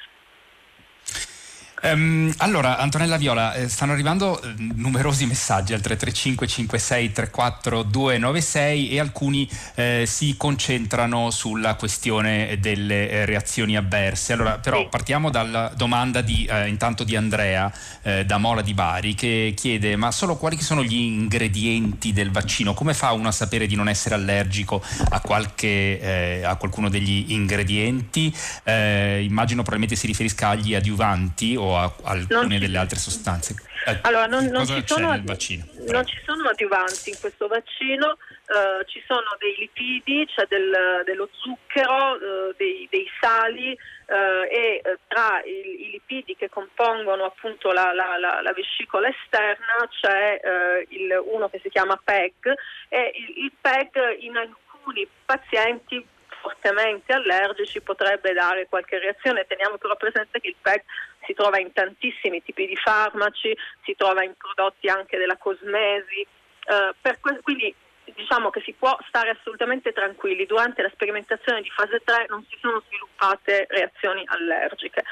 Um, 1.84 2.34
allora, 2.38 2.78
Antonella 2.78 3.18
Viola, 3.18 3.54
eh, 3.54 3.68
stanno 3.68 3.92
arrivando 3.92 4.42
eh, 4.42 4.54
numerosi 4.58 5.26
messaggi 5.26 5.74
al 5.74 5.82
335 5.82 6.48
56 6.48 7.12
34 7.12 7.84
296 7.84 8.90
e 8.90 9.00
alcuni 9.00 9.48
eh, 9.76 10.06
si 10.08 10.36
concentrano 10.38 11.30
sulla 11.32 11.76
questione 11.76 12.58
delle 12.60 13.10
eh, 13.10 13.26
reazioni 13.26 13.76
avverse. 13.76 14.34
Allora, 14.34 14.58
però 14.58 14.88
partiamo 14.88 15.30
dalla 15.30 15.72
domanda 15.76 16.22
di, 16.22 16.46
eh, 16.50 16.70
intanto 16.70 17.04
di 17.04 17.16
Andrea 17.18 17.72
eh, 18.04 18.26
da 18.26 18.38
Mola 18.38 18.62
di 18.62 18.74
Bari 18.74 19.14
che 19.14 19.54
chiede 19.56 19.98
ma 19.98 20.12
solo 20.12 20.38
quali 20.38 20.60
sono 20.62 20.82
gli 20.82 20.96
ingredienti 20.96 22.14
del 22.14 22.32
vaccino? 22.32 22.74
Come 22.74 22.94
fa 22.94 23.12
uno 23.12 23.28
a 23.28 23.34
sapere 23.34 23.68
di 23.68 23.76
non 23.76 23.90
essere 23.90 24.16
allergico 24.16 24.82
a, 25.10 25.20
qualche, 25.20 26.42
a 26.46 26.56
qualcuno 26.56 26.90
degli 26.90 27.34
ingredienti? 27.34 28.34
immagino 28.66 29.62
probabilmente 29.62 29.96
si 29.96 30.08
riferisca 30.08 30.50
agli 30.50 30.74
adiuvanti 30.74 31.56
o 31.56 31.65
a 31.74 31.94
alcune 32.04 32.60
delle 32.60 32.78
altre 32.78 32.98
sostanze? 32.98 33.56
Eh, 33.88 34.00
allora, 34.02 34.26
non, 34.26 34.46
non, 34.46 34.66
ci 34.66 34.82
sono, 34.84 35.16
non, 35.16 35.38
ci 35.38 36.22
sono, 36.26 36.50
adiuvanti 36.50 37.12
in 37.12 37.20
questo 37.20 37.46
vaccino, 37.48 38.18
uh, 38.18 38.84
ci 38.86 39.04
sono 39.06 39.36
dei 39.38 39.56
lipidi, 39.60 40.26
c'è 40.26 40.48
del, 40.50 41.04
dello 41.06 41.30
zucchero, 41.32 42.14
uh, 42.14 42.54
dei, 42.58 42.88
dei, 42.90 43.06
sali 43.22 43.78
uh, 44.08 44.48
e 44.50 44.82
tra 45.08 45.40
i, 45.44 45.86
i, 45.86 45.92
lipidi 45.92 46.36
che 46.36 46.50
compongono 46.50 47.26
appunto 47.26 47.72
la, 47.72 47.94
la, 47.94 48.18
la, 48.18 48.42
la 48.42 48.54
vescicola 48.54 49.08
esterna 49.08 49.88
c'è 50.02 50.86
il, 50.90 51.22
uno 51.32 51.48
che 51.50 51.60
si 51.62 51.70
chiama 51.70 52.00
PEG 52.04 52.54
e 52.90 53.12
il, 53.14 53.44
il 53.46 53.52
PEG 53.62 54.18
in 54.22 54.36
alcuni 54.36 55.08
pazienti 55.26 56.04
fortemente 56.46 57.12
allergici 57.12 57.82
potrebbe 57.82 58.32
dare 58.34 58.68
qualche 58.70 59.00
reazione. 59.00 59.48
Teniamo 59.48 59.78
però 59.78 59.96
presente 59.96 60.40
che 60.40 60.50
il 60.50 60.56
PEG 60.62 60.84
si 61.26 61.34
trova 61.34 61.60
in 61.60 61.72
tantissimi 61.72 62.44
tipi 62.44 62.66
di 62.66 62.76
farmaci, 62.76 63.56
si 63.84 63.96
trova 63.96 64.24
in 64.24 64.34
prodotti 64.38 64.88
anche 64.88 65.18
della 65.18 65.38
cosmesi, 65.38 66.22
eh, 66.22 67.18
que- 67.20 67.40
quindi 67.42 67.74
diciamo 68.14 68.50
che 68.50 68.62
si 68.62 68.74
può 68.74 68.96
stare 69.08 69.32
assolutamente 69.32 69.92
tranquilli. 69.92 70.46
Durante 70.46 70.82
la 70.82 70.92
sperimentazione 70.94 71.62
di 71.62 71.70
fase 71.70 72.02
3 72.04 72.26
non 72.30 72.46
si 72.48 72.58
sono 72.62 72.82
sviluppate 72.88 73.66
reazioni 73.70 74.24
allergiche. 74.26 75.04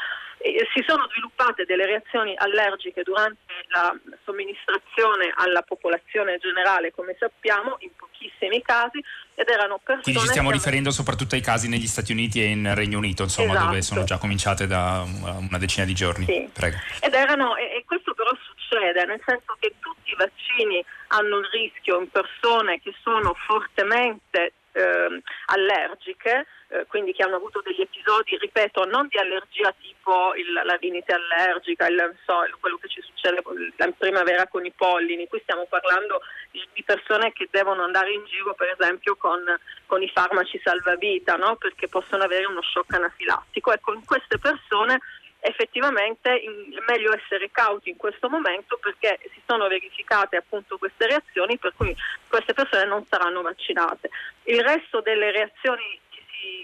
Si 0.43 0.83
sono 0.85 1.07
sviluppate 1.09 1.63
delle 1.63 1.85
reazioni 1.85 2.35
allergiche 2.35 3.01
durante 3.03 3.39
la 3.69 3.95
somministrazione 4.25 5.31
alla 5.35 5.61
popolazione 5.61 6.37
generale, 6.37 6.91
come 6.91 7.15
sappiamo, 7.17 7.77
in 7.79 7.91
pochissimi 7.95 8.61
casi, 8.61 9.01
ed 9.35 9.47
erano 9.47 9.77
persone... 9.77 10.01
Quindi 10.03 10.19
ci 10.19 10.27
stiamo 10.27 10.51
riferendo 10.51 10.91
soprattutto 10.91 11.35
ai 11.35 11.41
casi 11.41 11.69
negli 11.69 11.87
Stati 11.87 12.11
Uniti 12.11 12.41
e 12.41 12.47
in 12.47 12.75
Regno 12.75 12.97
Unito, 12.97 13.23
insomma, 13.23 13.53
esatto. 13.53 13.65
dove 13.67 13.81
sono 13.81 14.03
già 14.03 14.17
cominciate 14.17 14.67
da 14.67 15.05
una 15.05 15.57
decina 15.57 15.85
di 15.85 15.93
giorni. 15.93 16.25
Sì. 16.25 16.49
Prego. 16.51 16.77
Ed 16.99 17.13
erano, 17.13 17.55
e, 17.55 17.77
e 17.77 17.83
questo 17.85 18.13
però 18.13 18.31
succede, 18.43 19.05
nel 19.05 19.21
senso 19.25 19.55
che 19.59 19.75
tutti 19.79 20.11
i 20.11 20.15
vaccini 20.17 20.83
hanno 21.07 21.37
il 21.37 21.47
rischio 21.53 22.01
in 22.01 22.09
persone 22.09 22.81
che 22.81 22.93
sono 23.01 23.33
fortemente 23.45 24.53
eh, 24.73 25.21
allergiche, 25.47 26.45
eh, 26.69 26.85
quindi 26.87 27.13
che 27.13 27.23
hanno 27.23 27.35
avuto 27.35 27.61
degli 27.61 27.81
episodi, 27.81 28.37
ripeto, 28.37 28.85
non 28.85 29.07
di 29.07 29.17
allergia 29.17 29.73
tipo 29.79 30.33
il, 30.35 30.51
la 30.51 30.75
rinite 30.75 31.13
allergica, 31.13 31.87
il, 31.87 32.15
so, 32.25 32.43
quello 32.59 32.77
che 32.77 32.89
ci 32.89 33.01
succede 33.01 33.41
la 33.77 33.91
primavera 33.97 34.47
con 34.47 34.65
i 34.65 34.71
pollini, 34.71 35.27
qui 35.27 35.39
stiamo 35.41 35.65
parlando 35.69 36.21
di, 36.51 36.61
di 36.73 36.83
persone 36.83 37.31
che 37.33 37.47
devono 37.51 37.83
andare 37.83 38.11
in 38.11 38.25
giro 38.25 38.53
per 38.53 38.75
esempio 38.77 39.15
con, 39.15 39.41
con 39.85 40.01
i 40.01 40.09
farmaci 40.09 40.59
salvavita, 40.63 41.35
no? 41.35 41.55
perché 41.55 41.87
possono 41.87 42.23
avere 42.23 42.45
uno 42.45 42.61
shock 42.61 42.93
anafilattico. 42.93 43.71
Ecco, 43.71 43.93
in 43.93 44.05
queste 44.05 44.39
persone 44.39 44.99
effettivamente 45.43 46.29
è 46.29 46.81
meglio 46.87 47.13
essere 47.13 47.51
cauti 47.51 47.89
in 47.89 47.97
questo 47.97 48.29
momento 48.29 48.77
perché 48.77 49.19
si 49.33 49.41
sono 49.45 49.67
verificate 49.67 50.37
appunto 50.37 50.77
queste 50.77 51.05
reazioni 51.05 51.57
per 51.57 51.73
cui 51.75 51.95
queste 52.27 52.53
persone 52.53 52.85
non 52.85 53.05
saranno 53.09 53.41
vaccinate. 53.41 54.09
Il 54.43 54.63
resto 54.63 55.01
delle 55.01 55.31
reazioni 55.31 55.99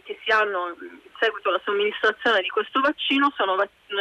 che 0.04 0.20
si, 0.24 0.32
hanno 0.32 0.76
in 0.80 1.00
seguito 1.20 1.50
alla 1.50 1.62
somministrazione 1.64 2.42
di 2.42 2.50
questo 2.50 2.80
vaccino 2.80 3.32
sono 3.36 3.56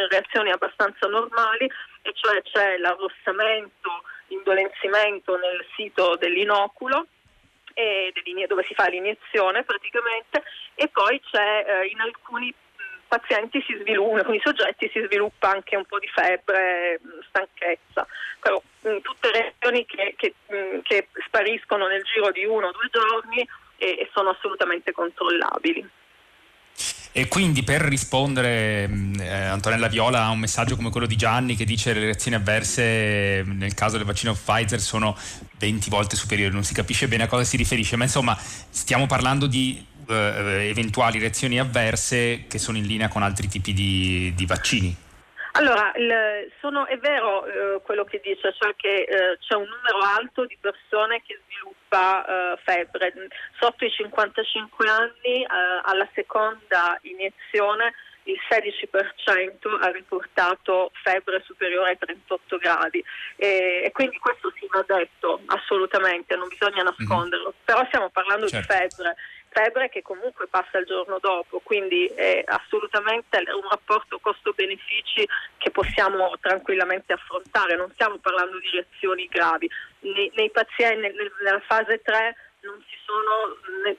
reazioni 0.09 0.51
abbastanza 0.51 1.07
normali 1.09 1.71
e 2.03 2.13
cioè 2.15 2.43
c'è 2.43 2.79
l'arrossamento, 2.79 4.03
l'indolenzimento 4.29 5.37
nel 5.37 5.65
sito 5.77 6.17
dell'inoculo 6.17 7.07
dove 8.49 8.65
si 8.65 8.75
fa 8.75 8.89
l'iniezione 8.89 9.63
praticamente 9.63 10.43
e 10.75 10.89
poi 10.89 11.21
c'è 11.31 11.65
eh, 11.67 11.87
in 11.87 12.01
alcuni 12.01 12.53
pazienti 13.09 13.63
si 13.67 13.77
sviluppa, 13.81 14.23
con 14.23 14.35
i 14.35 14.41
soggetti 14.43 14.89
si 14.93 15.03
sviluppa 15.07 15.51
anche 15.51 15.77
un 15.77 15.85
po' 15.85 15.99
di 15.99 16.07
febbre, 16.09 17.01
mm, 17.05 17.21
stanchezza, 17.29 18.07
però 18.39 18.63
mh, 18.83 18.89
mm, 18.89 18.97
tutte 18.99 19.33
reazioni 19.33 19.85
che, 19.87 20.15
che, 20.17 20.35
mh, 20.47 20.55
mm, 20.55 20.79
che, 20.83 21.09
spariscono 21.27 21.89
nel 21.89 22.03
giro 22.05 22.31
di 22.31 22.45
uno 22.45 22.69
o 22.69 22.73
due 22.73 22.89
giorni 22.91 23.49
e, 23.79 23.87
e 23.89 24.11
sono 24.13 24.31
assolutamente 24.31 24.93
controllabili. 24.93 25.89
E 27.11 27.27
quindi 27.27 27.65
per 27.65 27.81
rispondere 27.81 28.89
eh, 29.19 29.29
Antonella 29.29 29.89
Viola 29.89 30.25
a 30.25 30.31
un 30.31 30.39
messaggio 30.39 30.77
come 30.77 30.91
quello 30.91 31.07
di 31.07 31.17
Gianni 31.17 31.57
che 31.57 31.65
dice 31.65 31.93
che 31.93 31.99
le 31.99 32.05
reazioni 32.05 32.37
avverse 32.37 33.43
nel 33.45 33.75
caso 33.75 33.97
del 33.97 34.07
vaccino 34.07 34.35
Pfizer 34.35 34.79
sono 34.79 35.17
20 35.59 35.91
volte 35.91 36.15
superiori, 36.15 36.53
non 36.53 36.63
si 36.63 36.75
capisce 36.75 37.09
bene 37.09 37.25
a 37.25 37.27
cosa 37.27 37.43
si 37.43 37.57
riferisce, 37.57 37.97
ma 37.97 38.05
insomma 38.05 38.37
stiamo 38.39 39.07
parlando 39.07 39.47
di 39.47 39.85
eh, 40.09 40.69
eventuali 40.69 41.19
reazioni 41.19 41.59
avverse 41.59 42.47
che 42.49 42.59
sono 42.59 42.79
in 42.79 42.87
linea 42.87 43.09
con 43.09 43.23
altri 43.23 43.49
tipi 43.49 43.73
di, 43.73 44.33
di 44.35 44.47
vaccini. 44.47 45.07
Allora, 45.53 45.93
il, 45.97 46.53
sono, 46.61 46.87
è 46.87 46.97
vero 46.99 47.45
eh, 47.47 47.81
quello 47.83 48.05
che 48.05 48.21
dice, 48.23 48.55
cioè 48.59 48.75
che 48.77 49.03
eh, 49.03 49.39
c'è 49.41 49.55
un 49.55 49.67
numero 49.67 49.99
alto 49.99 50.47
di 50.47 50.57
persone 50.61 51.23
che 51.27 51.41
sviluppa 51.45 52.25
eh, 52.25 52.59
febbre. 52.63 53.13
Sotto 53.59 53.85
i 53.85 53.91
55 53.91 54.89
anni, 54.89 55.43
eh, 55.43 55.47
alla 55.83 56.09
seconda 56.15 56.97
iniezione, 57.03 57.93
il 58.29 58.39
16% 58.49 59.81
ha 59.81 59.91
riportato 59.91 60.91
febbre 61.03 61.43
superiore 61.45 61.91
ai 61.91 61.99
38 61.99 62.59
gradi 62.59 63.03
e, 63.37 63.83
e, 63.85 63.93
quindi 63.93 64.19
questo 64.19 64.53
si 64.59 64.69
va 64.71 64.85
detto 64.87 65.41
assolutamente, 65.47 66.37
non 66.37 66.49
bisogna 66.49 66.83
mhm. 66.83 66.95
nasconderlo, 66.95 67.49
mm-hmm. 67.49 67.65
però 67.65 67.85
stiamo 67.87 68.11
parlando 68.11 68.47
certo. 68.47 68.73
di 68.73 68.79
febbre 68.79 69.17
febbre 69.51 69.89
che 69.89 70.03
comunque 70.03 70.47
passa 70.49 70.79
il 70.79 70.87
giorno 70.87 71.19
dopo, 71.21 71.61
quindi 71.63 72.07
è 72.07 72.43
assolutamente 72.47 73.39
un 73.39 73.69
rapporto 73.69 74.19
costo-benefici 74.19 75.27
che 75.57 75.71
possiamo 75.71 76.33
tranquillamente 76.41 77.13
affrontare, 77.13 77.77
non 77.77 77.91
stiamo 77.93 78.19
parlando 78.19 78.59
di 78.59 78.71
reazioni 78.71 79.27
gravi. 79.27 79.69
Nei, 80.01 80.31
nei 80.35 80.51
pazienti, 80.51 81.13
nella 81.43 81.61
fase 81.67 82.01
3 82.03 82.37
non 82.61 82.83
ci, 82.87 82.97
sono, 83.05 83.57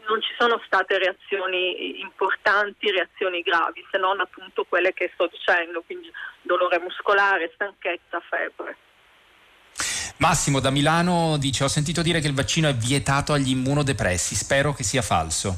non 0.07 0.21
ci 0.21 0.33
sono 0.37 0.61
state 0.65 0.97
reazioni 0.97 1.99
importanti, 2.01 2.91
reazioni 2.91 3.41
gravi, 3.41 3.85
se 3.89 3.97
non 3.97 4.19
appunto 4.19 4.65
quelle 4.65 4.93
che 4.93 5.09
sto 5.13 5.27
dicendo, 5.27 5.81
quindi 5.81 6.11
dolore 6.41 6.79
muscolare, 6.79 7.51
stanchezza, 7.53 8.19
febbre. 8.21 8.77
Massimo 10.19 10.59
da 10.59 10.69
Milano 10.69 11.37
dice 11.37 11.63
ho 11.63 11.69
sentito 11.69 12.01
dire 12.01 12.19
che 12.19 12.27
il 12.27 12.35
vaccino 12.35 12.67
è 12.67 12.73
vietato 12.73 13.31
agli 13.31 13.51
immunodepressi, 13.51 14.35
spero 14.35 14.73
che 14.73 14.83
sia 14.83 15.01
falso. 15.01 15.55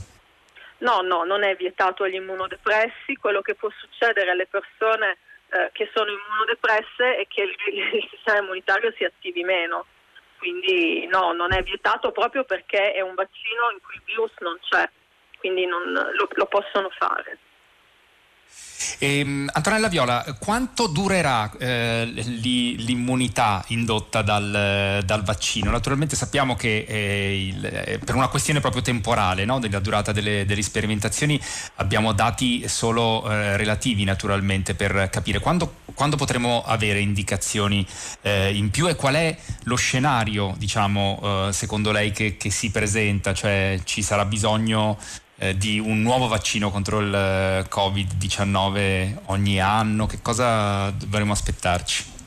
No, 0.86 1.01
no, 1.01 1.24
non 1.24 1.44
è 1.44 1.56
vietato 1.56 2.03
agli 2.03 2.13
immunodepressi, 2.13 3.15
quello 3.20 3.41
che 3.41 3.56
può 3.56 3.72
succedere 3.75 4.30
alle 4.30 4.46
persone 4.46 5.18
eh, 5.50 5.72
che 5.74 5.89
sono 5.96 6.12
immunodepresse 6.12 7.18
è 7.18 7.25
che 7.27 7.41
il, 7.41 7.56
il 7.74 8.08
sistema 8.12 8.38
immunitario 8.38 8.94
si 8.98 9.03
attivi 9.03 9.44
meno, 9.44 9.86
quindi 10.38 11.08
no, 11.08 11.34
non 11.34 11.53
è 11.53 11.63
vietato 11.63 12.12
proprio 12.12 12.44
perché 12.44 12.94
è 12.94 13.01
un 13.01 13.15
vaccino 13.15 13.72
in 13.74 13.82
cui 13.82 13.96
il 13.96 14.03
virus 14.06 14.32
non 14.41 14.60
c'è, 14.62 14.88
quindi 15.39 15.65
non, 15.65 15.91
lo, 15.91 16.30
lo 16.30 16.46
possono 16.46 16.91
fare. 17.00 17.39
Eh, 18.98 19.46
Antonella 19.51 19.88
Viola, 19.88 20.24
quanto 20.39 20.88
durerà 20.88 21.51
eh, 21.58 22.05
l'immunità 22.05 23.63
indotta 23.67 24.22
dal, 24.22 25.01
dal, 25.05 25.24
vaccino? 25.24 25.72
Naturalmente 25.72 26.15
sappiamo 26.15 26.55
che 26.55 26.86
eh, 26.88 27.48
il, 27.48 27.65
eh, 27.65 28.00
per 28.03 28.15
una 28.15 28.27
questione 28.27 28.60
proprio 28.60 28.81
temporale 28.81 29.46
no? 29.46 29.60
della 29.60 29.79
durata 29.79 30.12
delle, 30.12 30.46
delle, 30.46 30.62
sperimentazioni 30.62 31.39
abbiamo 31.75 32.12
dati 32.12 32.67
solo 32.67 33.29
eh, 33.29 33.58
relativi 33.58 34.03
naturalmente 34.03 34.75
per 34.75 35.10
capire 35.10 35.39
quando, 35.39 35.77
quando 35.93 36.15
potremo 36.15 36.63
avere 36.63 37.00
indicazioni 37.00 37.86
eh, 38.22 38.53
in 38.53 38.70
più 38.70 38.88
e 38.88 38.96
qual 38.96 39.15
è 39.15 39.38
lo 39.63 39.75
scenario 39.75 40.53
diciamo, 40.58 41.50
secondo 41.51 41.91
lei 41.91 42.12
che, 42.12 42.38
che 42.38 42.50
si 42.50 42.72
presenta, 42.72 43.34
cioè 43.34 43.79
ci 43.84 44.01
sarà 44.01 44.25
bisogno 44.25 44.98
eh, 45.41 45.57
di 45.57 45.79
un 45.79 46.03
nuovo 46.03 46.27
vaccino 46.27 46.69
contro 46.69 47.00
il 47.00 47.13
eh, 47.13 47.65
Covid-19 47.67 49.24
ogni 49.27 49.60
anno? 49.60 50.05
Che 50.05 50.19
cosa 50.21 50.91
dovremmo 50.91 51.31
aspettarci? 51.31 52.19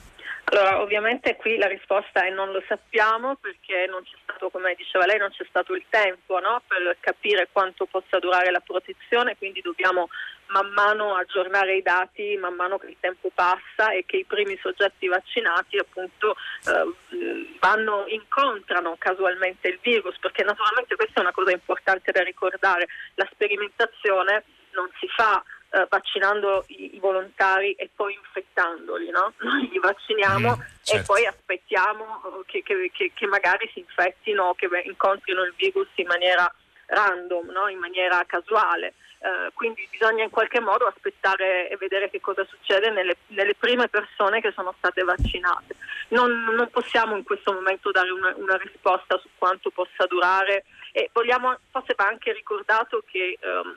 Allora, 0.47 0.80
ovviamente 0.80 1.37
qui 1.37 1.56
la 1.56 1.68
risposta 1.68 2.26
è 2.26 2.30
non 2.30 2.50
lo 2.50 2.62
sappiamo 2.66 3.37
perché 3.37 3.87
non 3.88 4.02
c'è 4.02 4.16
stato, 4.23 4.50
come 4.50 4.75
diceva 4.76 5.06
lei, 5.06 5.18
non 5.18 5.30
c'è 5.30 5.44
stato 5.49 5.75
il 5.75 5.85
tempo 5.88 6.38
no? 6.40 6.61
per 6.66 6.97
capire 7.00 7.49
quanto 7.50 7.87
possa 7.87 8.18
durare 8.18 8.50
la 8.50 8.61
protezione, 8.61 9.37
quindi 9.37 9.61
dobbiamo 9.61 10.09
man 10.54 10.71
mano 10.71 11.17
aggiornare 11.17 11.75
i 11.75 11.82
dati 11.82 12.36
man 12.36 12.54
mano 12.54 12.78
che 12.78 12.86
il 12.86 12.97
tempo 13.00 13.30
passa 13.34 13.90
e 13.90 14.04
che 14.06 14.19
i 14.19 14.25
primi 14.25 14.56
soggetti 14.62 15.08
vaccinati 15.08 15.76
appunto 15.78 16.36
eh, 16.67 17.56
vanno, 17.58 18.04
incontrano 18.06 18.95
casualmente 18.97 19.69
il 19.69 19.80
virus, 19.82 20.17
perché 20.19 20.45
naturalmente 20.45 20.95
questa 20.95 21.19
è 21.19 21.23
una 21.23 21.32
cosa 21.32 21.50
importante 21.50 22.12
da 22.12 22.23
ricordare, 22.23 22.86
la 23.14 23.28
sperimentazione 23.32 24.45
non 24.75 24.88
si 24.99 25.08
fa 25.08 25.43
eh, 25.71 25.86
vaccinando 25.88 26.64
i, 26.69 26.95
i, 26.95 26.99
volontari 27.00 27.73
e 27.73 27.90
poi 27.95 28.14
infettandoli, 28.14 29.10
no? 29.10 29.32
Noi 29.43 29.69
li 29.71 29.78
vacciniamo 29.78 30.56
mm, 30.56 30.60
certo. 30.82 31.02
e 31.02 31.04
poi 31.04 31.26
aspettiamo 31.26 32.04
eh, 32.04 32.43
che, 32.47 32.62
che, 32.62 32.90
che, 32.93 33.10
che, 33.12 33.26
magari 33.26 33.69
si 33.73 33.80
infettino, 33.80 34.54
che 34.54 34.69
incontrino 34.84 35.43
il 35.43 35.54
virus 35.56 35.88
in 35.97 36.06
maniera 36.06 36.52
random, 36.86 37.50
no? 37.50 37.69
in 37.69 37.78
maniera 37.78 38.23
casuale. 38.26 38.95
Uh, 39.25 39.50
quindi 39.54 39.89
bisogna 39.91 40.23
in 40.23 40.28
qualche 40.28 40.60
modo 40.60 40.84
aspettare 40.84 41.71
e 41.71 41.78
vedere 41.78 42.10
che 42.10 42.21
cosa 42.21 42.45
succede 42.45 42.91
nelle, 42.91 43.17
nelle 43.28 43.54
prime 43.54 43.89
persone 43.89 44.43
che 44.43 44.52
sono 44.52 44.75
state 44.76 45.02
vaccinate. 45.02 45.76
Non, 46.08 46.45
non 46.45 46.69
possiamo 46.69 47.17
in 47.17 47.25
questo 47.25 47.50
momento 47.54 47.91
dare 47.91 48.10
una, 48.10 48.34
una, 48.37 48.56
risposta 48.56 49.17
su 49.17 49.30
quanto 49.39 49.71
possa 49.71 50.04
durare 50.04 50.65
e 50.93 51.08
vogliamo, 51.10 51.56
forse 51.71 51.95
va 51.97 52.06
anche 52.06 52.34
ricordato 52.34 53.02
che 53.06 53.39
um, 53.41 53.75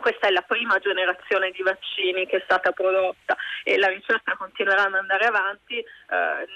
questa 0.00 0.28
è 0.28 0.30
la 0.30 0.42
prima 0.42 0.78
generazione 0.78 1.50
di 1.50 1.62
vaccini 1.62 2.26
che 2.26 2.38
è 2.38 2.42
stata 2.44 2.72
prodotta 2.72 3.36
e 3.62 3.78
la 3.78 3.88
ricerca 3.88 4.36
continuerà 4.36 4.84
ad 4.84 4.94
andare 4.94 5.26
avanti, 5.26 5.78
eh, 5.78 5.86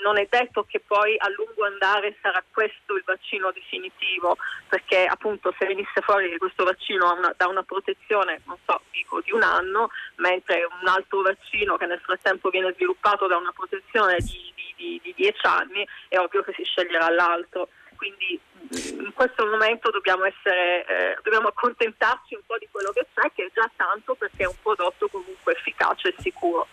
non 0.03 0.19
è 0.19 0.27
detto 0.29 0.65
che 0.65 0.81
poi 0.81 1.17
a 1.19 1.29
lungo 1.29 1.65
andare 1.65 2.17
sarà 2.21 2.43
questo 2.51 2.95
il 2.97 3.03
vaccino 3.05 3.53
definitivo, 3.53 4.37
perché 4.69 5.05
appunto 5.05 5.55
se 5.59 5.67
venisse 5.67 6.01
fuori 6.01 6.31
che 6.31 6.39
questo 6.39 6.65
vaccino 6.65 7.13
una, 7.13 7.33
dà 7.37 7.47
una 7.47 7.63
protezione, 7.63 8.41
non 8.47 8.57
so, 8.67 8.81
dico 8.91 9.21
di 9.21 9.33
un 9.33 9.43
anno, 9.43 9.91
mentre 10.17 10.65
un 10.65 10.89
altro 10.89 11.23
vaccino 11.23 11.77
che 11.77 11.87
nel 11.87 12.01
frattempo 12.01 12.51
viene 12.51 12.73
sviluppato 12.73 13.27
da 13.27 13.37
una 13.37 13.53
protezione 13.53 14.17
di, 14.19 14.53
di, 14.55 14.75
di, 14.77 15.01
di 15.03 15.15
10 15.17 15.39
anni, 15.47 15.87
è 16.09 16.19
ovvio 16.19 16.43
che 16.43 16.53
si 16.55 16.65
sceglierà 16.65 17.11
l'altro. 17.11 17.69
Quindi 17.97 18.41
in 18.71 19.13
questo 19.15 19.47
momento 19.47 19.91
dobbiamo, 19.91 20.25
essere, 20.25 20.85
eh, 20.87 21.19
dobbiamo 21.23 21.49
accontentarci 21.49 22.35
un 22.35 22.43
po' 22.47 22.59
di 22.59 22.69
quello 22.71 22.91
che 22.93 23.07
c'è, 23.15 23.31
che 23.35 23.47
è 23.47 23.51
già 23.53 23.71
tanto 23.77 24.15
perché 24.15 24.45
è 24.45 24.47
un 24.47 24.57
prodotto 24.63 25.09
comunque 25.09 25.55
efficace 25.55 26.09
e 26.09 26.15
sicuro. 26.19 26.67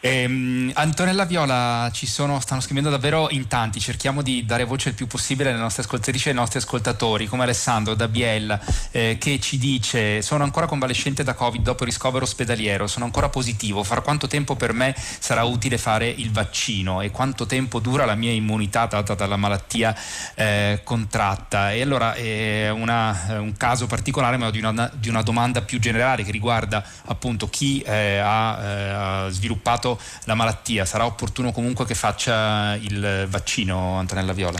Eh, 0.00 0.70
Antonella 0.74 1.24
Viola, 1.24 1.90
ci 1.92 2.06
sono, 2.06 2.38
stanno 2.38 2.60
scrivendo 2.60 2.88
davvero 2.88 3.28
in 3.30 3.48
tanti, 3.48 3.80
cerchiamo 3.80 4.22
di 4.22 4.44
dare 4.44 4.62
voce 4.62 4.90
il 4.90 4.94
più 4.94 5.08
possibile 5.08 5.50
alle 5.50 5.58
nostre 5.58 5.82
ascoltatrici 5.82 6.28
e 6.28 6.30
ai 6.30 6.36
nostri 6.36 6.58
ascoltatori, 6.58 7.26
come 7.26 7.42
Alessandro 7.42 7.94
da 7.94 8.06
Biella 8.06 8.60
eh, 8.92 9.16
che 9.18 9.40
ci 9.40 9.58
dice 9.58 10.22
sono 10.22 10.44
ancora 10.44 10.66
convalescente 10.66 11.24
da 11.24 11.34
Covid 11.34 11.62
dopo 11.62 11.84
il 11.84 11.90
ricovero 11.90 12.24
ospedaliero, 12.24 12.86
sono 12.86 13.06
ancora 13.06 13.28
positivo, 13.28 13.82
fra 13.82 14.00
quanto 14.00 14.28
tempo 14.28 14.54
per 14.54 14.72
me 14.72 14.94
sarà 14.96 15.42
utile 15.42 15.78
fare 15.78 16.06
il 16.08 16.30
vaccino. 16.30 17.00
E 17.00 17.10
quanto 17.10 17.46
tempo 17.46 17.80
dura 17.80 18.04
la 18.04 18.14
mia 18.14 18.30
immunità 18.30 18.86
data 18.86 19.14
dalla 19.14 19.36
malattia 19.36 19.96
eh, 20.36 20.80
contratta? 20.84 21.72
E 21.72 21.82
allora 21.82 22.14
è 22.14 22.70
una, 22.70 23.36
un 23.40 23.54
caso 23.56 23.86
particolare 23.86 24.36
ma 24.36 24.50
di 24.50 24.60
una, 24.60 24.90
di 24.94 25.08
una, 25.08 25.22
domanda 25.22 25.62
più 25.62 25.80
generale 25.80 26.22
che 26.22 26.30
riguarda 26.30 26.84
appunto 27.06 27.48
chi 27.50 27.80
eh, 27.80 27.92
eh, 27.92 28.18
ha 28.18 29.26
sviluppato 29.30 29.87
contratto 29.88 29.98
la 30.26 30.34
malattia, 30.34 30.84
sarà 30.84 31.06
opportuno 31.06 31.52
comunque 31.52 31.86
che 31.86 31.94
faccia 31.94 32.74
il 32.74 33.26
vaccino 33.28 33.96
Antonella 33.98 34.32
Viola? 34.32 34.58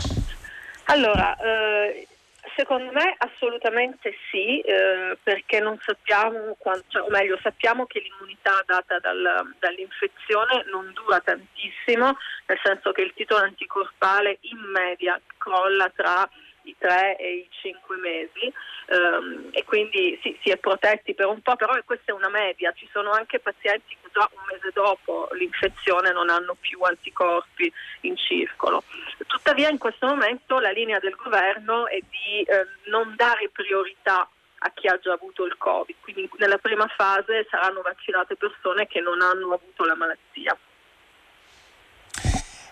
Allora, 0.85 1.35
eh, 1.37 2.07
secondo 2.55 2.91
me 2.91 3.15
assolutamente 3.17 4.15
sì, 4.31 4.59
eh, 4.61 5.17
perché 5.21 5.59
non 5.59 5.77
sappiamo, 5.85 6.55
quanto, 6.57 6.85
cioè, 6.87 7.01
o 7.03 7.09
meglio 7.09 7.37
sappiamo 7.43 7.85
che 7.85 7.99
l'immunità 7.99 8.63
data 8.65 8.97
dal, 8.99 9.53
dall'infezione 9.59 10.65
non 10.71 10.91
dura 10.93 11.19
tantissimo, 11.19 12.17
nel 12.47 12.59
senso 12.63 12.91
che 12.91 13.01
il 13.01 13.13
titolo 13.13 13.43
anticorpale 13.43 14.39
in 14.41 14.59
media 14.73 15.19
crolla 15.37 15.91
tra 15.95 16.27
i 16.63 16.75
3 16.77 17.17
e 17.17 17.33
i 17.33 17.47
5 17.49 17.97
mesi 17.97 18.53
um, 18.87 19.49
e 19.51 19.63
quindi 19.63 20.19
sì, 20.21 20.37
si 20.41 20.49
è 20.49 20.57
protetti 20.57 21.13
per 21.13 21.27
un 21.27 21.41
po', 21.41 21.55
però 21.55 21.73
questa 21.85 22.11
è 22.11 22.15
una 22.15 22.29
media, 22.29 22.71
ci 22.73 22.87
sono 22.91 23.11
anche 23.11 23.39
pazienti 23.39 23.95
che 24.01 24.09
già 24.11 24.29
un 24.33 24.41
mese 24.51 24.71
dopo 24.73 25.29
l'infezione 25.33 26.11
non 26.11 26.29
hanno 26.29 26.55
più 26.59 26.81
anticorpi 26.81 27.71
in 28.01 28.17
circolo. 28.17 28.83
Tuttavia 29.27 29.69
in 29.69 29.77
questo 29.77 30.07
momento 30.07 30.59
la 30.59 30.71
linea 30.71 30.99
del 30.99 31.15
governo 31.15 31.87
è 31.87 31.99
di 31.99 32.41
eh, 32.41 32.67
non 32.85 33.13
dare 33.15 33.49
priorità 33.49 34.27
a 34.61 34.71
chi 34.73 34.87
ha 34.87 34.99
già 34.99 35.13
avuto 35.13 35.45
il 35.45 35.55
Covid, 35.57 35.95
quindi 36.01 36.29
nella 36.37 36.57
prima 36.57 36.87
fase 36.87 37.47
saranno 37.49 37.81
vaccinate 37.81 38.35
persone 38.35 38.87
che 38.87 38.99
non 38.99 39.21
hanno 39.21 39.53
avuto 39.53 39.85
la 39.85 39.95
malattia. 39.95 40.57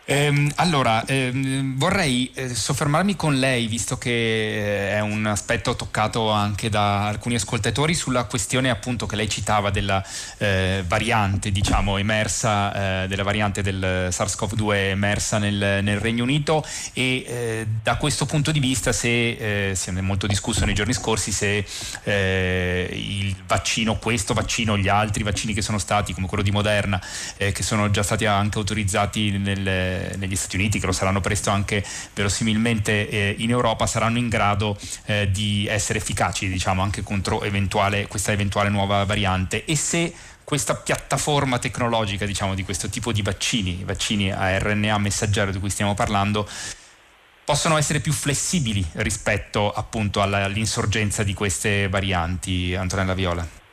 Ehm, 0.10 0.50
allora, 0.56 1.04
ehm, 1.06 1.76
vorrei 1.78 2.32
eh, 2.34 2.56
soffermarmi 2.56 3.18
con 3.18 3.38
lei, 3.38 3.68
visto 3.68 3.98
che 3.98 4.10
eh, 4.10 4.92
è 4.92 5.02
un 5.02 5.26
aspetto 5.26 5.76
toccato 5.76 6.30
anche 6.30 6.70
da 6.70 7.08
alcuni 7.08 7.36
ascoltatori, 7.36 7.94
sulla 7.94 8.24
questione 8.24 8.70
appunto 8.70 9.06
che 9.06 9.18
lei 9.18 9.28
citava 9.28 9.70
della 9.70 10.02
eh, 10.38 10.82
variante, 10.88 11.52
diciamo, 11.52 11.98
emersa, 11.98 13.04
eh, 13.04 13.08
della 13.10 13.24
variante 13.24 13.62
del 13.62 14.08
SARS-CoV-2 14.10 14.76
emersa 14.92 15.40
nel, 15.40 15.84
nel 15.84 16.00
Regno 16.00 16.24
Unito 16.24 16.66
e 16.94 17.26
eh, 17.28 17.68
da 17.84 17.98
questo 17.98 18.26
punto 18.26 18.52
di 18.52 18.60
vista 18.60 18.94
se, 18.94 19.72
eh, 19.72 19.76
si 19.76 19.90
è 19.90 20.00
molto 20.00 20.26
discusso 20.26 20.64
nei 20.64 20.74
giorni 20.74 20.94
scorsi, 20.94 21.34
se 21.34 21.66
il 22.06 23.36
vaccino, 23.46 23.98
questo 23.98 24.34
vaccino, 24.34 24.78
gli 24.78 24.88
altri 24.88 25.24
vaccini 25.24 25.54
che 25.54 25.62
sono 25.62 25.80
stati, 25.80 26.14
come 26.14 26.28
quello 26.28 26.44
di 26.44 26.52
Moderna, 26.52 27.02
che 27.36 27.64
sono 27.64 27.92
già 27.92 28.04
stati 28.04 28.26
anche 28.26 28.58
autorizzati 28.58 29.38
nel 29.38 29.97
negli 30.18 30.36
Stati 30.36 30.56
Uniti, 30.56 30.80
che 30.80 30.86
lo 30.86 30.92
saranno 30.92 31.22
presto 31.22 31.50
anche 31.50 31.84
verosimilmente 32.14 33.10
eh, 33.10 33.36
in 33.40 33.50
Europa, 33.50 33.88
saranno 33.88 34.18
in 34.18 34.30
grado 34.30 34.78
eh, 35.06 35.30
di 35.32 35.68
essere 35.68 36.00
efficaci 36.00 36.48
diciamo, 36.50 36.82
anche 36.82 37.04
contro 37.04 37.44
eventuale, 37.44 38.08
questa 38.08 38.32
eventuale 38.32 38.70
nuova 38.70 39.04
variante 39.06 39.66
e 39.66 39.76
se 39.76 40.14
questa 40.44 40.76
piattaforma 40.76 41.60
tecnologica 41.60 42.26
diciamo, 42.26 42.56
di 42.56 42.64
questo 42.64 42.88
tipo 42.90 43.12
di 43.12 43.22
vaccini, 43.22 43.84
vaccini 43.84 44.32
a 44.32 44.58
RNA 44.58 44.98
messaggero 44.98 45.52
di 45.52 45.60
cui 45.60 45.70
stiamo 45.70 45.94
parlando, 45.94 46.48
possono 47.44 47.78
essere 47.78 48.00
più 48.00 48.14
flessibili 48.14 48.86
rispetto 48.94 49.72
appunto 49.72 50.22
all'insorgenza 50.22 51.24
di 51.24 51.34
queste 51.34 51.90
varianti, 51.90 52.76
Antonella 52.76 53.14
Viola? 53.14 53.67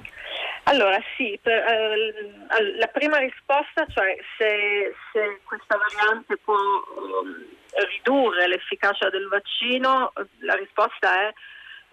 Allora 0.64 0.98
sì, 1.16 1.38
per, 1.42 1.59
eh, 1.59 2.77
la 2.79 2.87
prima 2.87 3.18
risposta, 3.18 3.87
cioè 3.87 4.16
se, 4.38 4.94
se 5.12 5.40
questa 5.44 5.77
variante 5.77 6.37
può 6.38 6.57
um, 6.57 7.46
ridurre 7.90 8.48
l'efficacia 8.48 9.11
del 9.11 9.29
vaccino, 9.29 10.12
la 10.40 10.55
risposta 10.55 11.29
è 11.29 11.35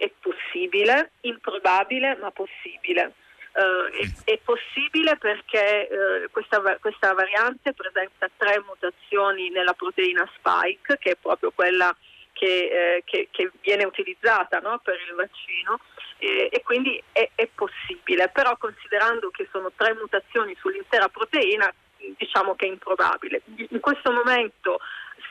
è 0.02 0.12
possibile, 0.20 1.12
improbabile 1.22 2.18
ma 2.20 2.32
possibile. 2.32 3.14
Uh, 3.54 3.92
è, 3.92 4.32
è, 4.32 4.40
possibile 4.44 5.18
perché 5.18 5.88
uh, 5.92 6.32
questa, 6.32 6.62
questa, 6.80 7.14
variante 7.14 7.74
presenta 7.74 8.30
tre 8.38 8.64
mutazioni 8.66 9.50
nella 9.50 9.74
proteina 9.74 10.28
spike, 10.38 10.98
che 10.98 11.12
è 11.12 11.18
proprio 11.22 11.52
quella 11.52 11.96
eh, 12.40 13.04
che, 13.06 13.30
che 13.32 13.52
viene 13.62 13.86
utilizzata 13.86 14.60
no, 14.60 14.80
per 14.84 14.96
il 15.08 15.16
vaccino 15.16 15.80
e, 16.18 16.50
e 16.52 16.62
quindi 16.64 17.02
è, 17.12 17.30
è, 17.36 17.48
possibile, 17.54 18.30
però 18.30 18.56
considerando 18.58 19.30
che 19.30 19.48
sono 19.52 19.72
tre 19.76 19.94
mutazioni 19.94 20.56
sull'intera 20.60 21.10
proteina 21.10 21.74
diciamo 22.18 22.56
che 22.56 22.66
è 22.66 22.70
improbabile. 22.70 23.42
In 23.56 23.80
questo 23.80 24.12
momento 24.12 24.80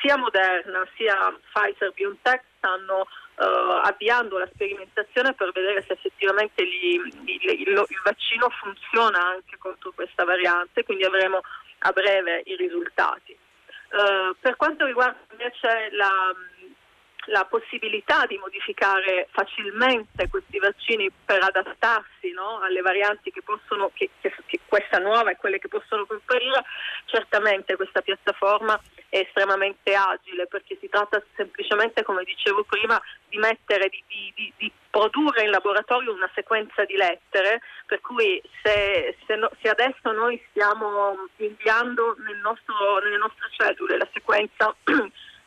sia 0.01 0.17
Moderna 0.17 0.87
sia 0.97 1.37
Pfizer 1.53 1.93
BioNTech 1.93 2.43
stanno 2.57 3.01
uh, 3.01 3.81
avviando 3.83 4.39
la 4.39 4.49
sperimentazione 4.53 5.35
per 5.35 5.51
vedere 5.53 5.85
se 5.87 5.95
effettivamente 5.95 6.65
gli, 6.65 6.95
il, 6.95 7.51
il, 7.51 7.85
il 7.89 8.01
vaccino 8.05 8.49
funziona 8.51 9.27
anche 9.27 9.57
contro 9.59 9.93
questa 9.93 10.25
variante, 10.25 10.85
quindi 10.85 11.05
avremo 11.05 11.41
a 11.79 11.93
breve 11.93 12.43
i 12.45 12.57
risultati. 12.57 13.37
Uh, 13.91 14.37
per 14.39 14.57
quanto 14.57 14.87
riguarda 14.87 15.19
invece 15.33 15.89
la, 15.93 16.33
la 17.31 17.45
possibilità 17.45 18.27
di 18.27 18.37
modificare 18.39 19.29
facilmente 19.31 20.29
questi 20.29 20.59
vaccini 20.59 21.11
per 21.25 21.43
adattarsi 21.43 22.31
no, 22.33 22.61
alle 22.61 22.81
varianti 22.81 23.31
che, 23.31 23.43
possono, 23.43 23.91
che, 23.95 24.11
che, 24.21 24.35
che 24.47 24.61
questa 24.67 24.99
nuova 24.99 25.31
e 25.31 25.37
quelle 25.37 25.59
che 25.59 25.69
possono 25.69 26.07
comparire, 26.07 26.65
certamente 27.07 27.77
questa 27.77 28.01
piattaforma 28.01 28.79
è 29.09 29.19
estremamente 29.19 29.95
agile 29.95 30.47
perché 30.47 30.77
si 30.81 30.89
tratta 30.89 31.23
semplicemente, 31.37 32.03
come 32.03 32.25
dicevo 32.25 32.65
prima, 32.65 33.01
di 33.29 33.39
mettere, 33.39 33.89
di, 33.89 34.33
di, 34.35 34.53
di 34.57 34.73
produrre 34.91 35.45
in 35.45 35.51
laboratorio 35.51 36.13
una 36.13 36.31
sequenza 36.35 36.85
di 36.85 36.97
lettere, 36.97 37.61
per 37.87 38.01
cui 38.01 38.43
se, 38.63 39.17
se, 39.27 39.37
no, 39.37 39.51
se 39.63 39.69
adesso 39.69 40.11
noi 40.11 40.41
stiamo 40.51 41.29
inviando 41.37 42.17
nel 42.19 42.39
nostro, 42.39 42.99
nelle 42.99 43.19
nostre 43.19 43.49
cellule 43.57 43.97
la 43.97 44.09
sequenza 44.13 44.75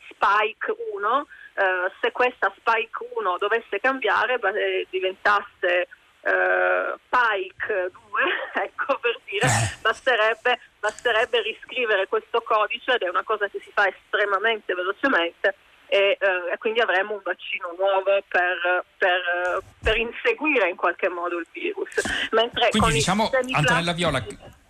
Spike 0.08 0.76
1, 0.94 1.28
eh, 1.56 1.92
se 2.02 2.12
questa 2.12 2.52
Spike 2.58 3.06
1 3.16 3.38
dovesse 3.38 3.80
cambiare, 3.80 4.38
beh, 4.38 4.88
diventasse 4.90 5.88
eh, 6.22 6.96
Pike 7.10 7.92
2, 7.92 8.22
ecco 8.64 8.98
per 9.00 9.20
dire, 9.26 9.46
eh. 9.46 9.78
basterebbe, 9.82 10.60
basterebbe 10.80 11.42
riscrivere 11.42 12.08
questo 12.08 12.42
codice 12.42 12.94
ed 12.94 13.02
è 13.02 13.10
una 13.10 13.24
cosa 13.24 13.48
che 13.48 13.60
si 13.64 13.72
fa 13.74 13.88
estremamente 13.88 14.74
velocemente 14.74 15.56
e, 15.88 16.18
eh, 16.20 16.54
e, 16.54 16.58
quindi 16.58 16.80
avremo 16.80 17.14
un 17.14 17.22
vaccino 17.24 17.76
nuovo 17.78 18.24
per, 18.28 18.84
per, 18.98 19.64
per, 19.80 19.98
inseguire 19.98 20.70
in 20.70 20.76
qualche 20.76 21.10
modo 21.10 21.38
il 21.38 21.46
virus. 21.52 21.90
Mentre 22.32 22.70
quindi 22.70 22.94
diciamo, 22.94 23.30
Antonella 23.52 23.92
Viola, 23.92 24.24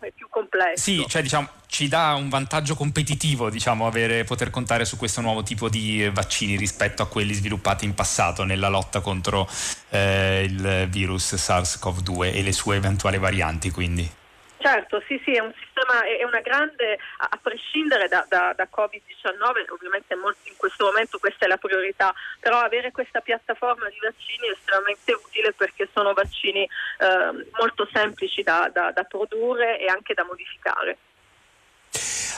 è 0.08 0.12
più 0.12 0.28
complesso. 0.30 0.82
Sì, 0.84 1.06
cioè 1.08 1.22
diciamo, 1.22 1.48
ci 1.68 1.88
dà 1.88 2.13
un 2.13 2.30
vantaggio 2.30 2.76
competitivo 2.76 3.50
diciamo, 3.50 3.88
avere, 3.88 4.24
poter 4.24 4.50
contare 4.50 4.86
su 4.86 4.98
questo 4.98 5.22
nuovo 5.22 5.44
tipo 5.44 5.70
di 5.70 6.10
vaccini 6.13 6.56
rispetto 6.56 7.02
a 7.02 7.08
quelli 7.08 7.34
sviluppati 7.34 7.86
in 7.86 7.94
passato 7.94 8.44
nella 8.44 8.70
lotta 8.70 9.02
contro 9.02 9.50
eh, 9.89 10.44
il 10.44 10.88
virus 10.89 11.34
SARS-CoV-2 11.36 12.34
e 12.34 12.42
le 12.42 12.52
sue 12.52 12.76
eventuali 12.76 13.18
varianti. 13.18 13.72
Quindi. 13.72 14.22
Certo, 14.63 15.04
sì, 15.08 15.19
sì, 15.26 15.34
è 15.34 15.41
un 15.41 15.54
sistema, 15.60 16.06
è 16.06 16.23
una 16.23 16.39
grande, 16.39 16.97
a 17.17 17.38
prescindere 17.41 18.08
da, 18.08 18.26
da, 18.30 18.54
da 18.56 18.69
Covid-19, 18.71 19.73
ovviamente 19.73 20.13
in 20.13 20.56
questo 20.56 20.86
momento 20.86 21.19
questa 21.19 21.43
è 21.43 21.49
la 21.49 21.58
priorità, 21.58 22.13
però 22.39 22.60
avere 22.60 22.93
questa 22.93 23.19
piattaforma 23.19 23.89
di 23.89 23.99
vaccini 24.02 24.47
è 24.47 24.52
estremamente 24.52 25.12
utile 25.12 25.52
perché 25.52 25.89
sono 25.91 26.13
vaccini 26.13 26.63
eh, 26.63 27.47
molto 27.60 27.86
semplici 27.91 28.41
da, 28.41 28.71
da 28.71 29.04
produrre 29.04 29.80
e 29.80 29.88
anche 29.88 30.13
da 30.13 30.23
modificare. 30.23 30.97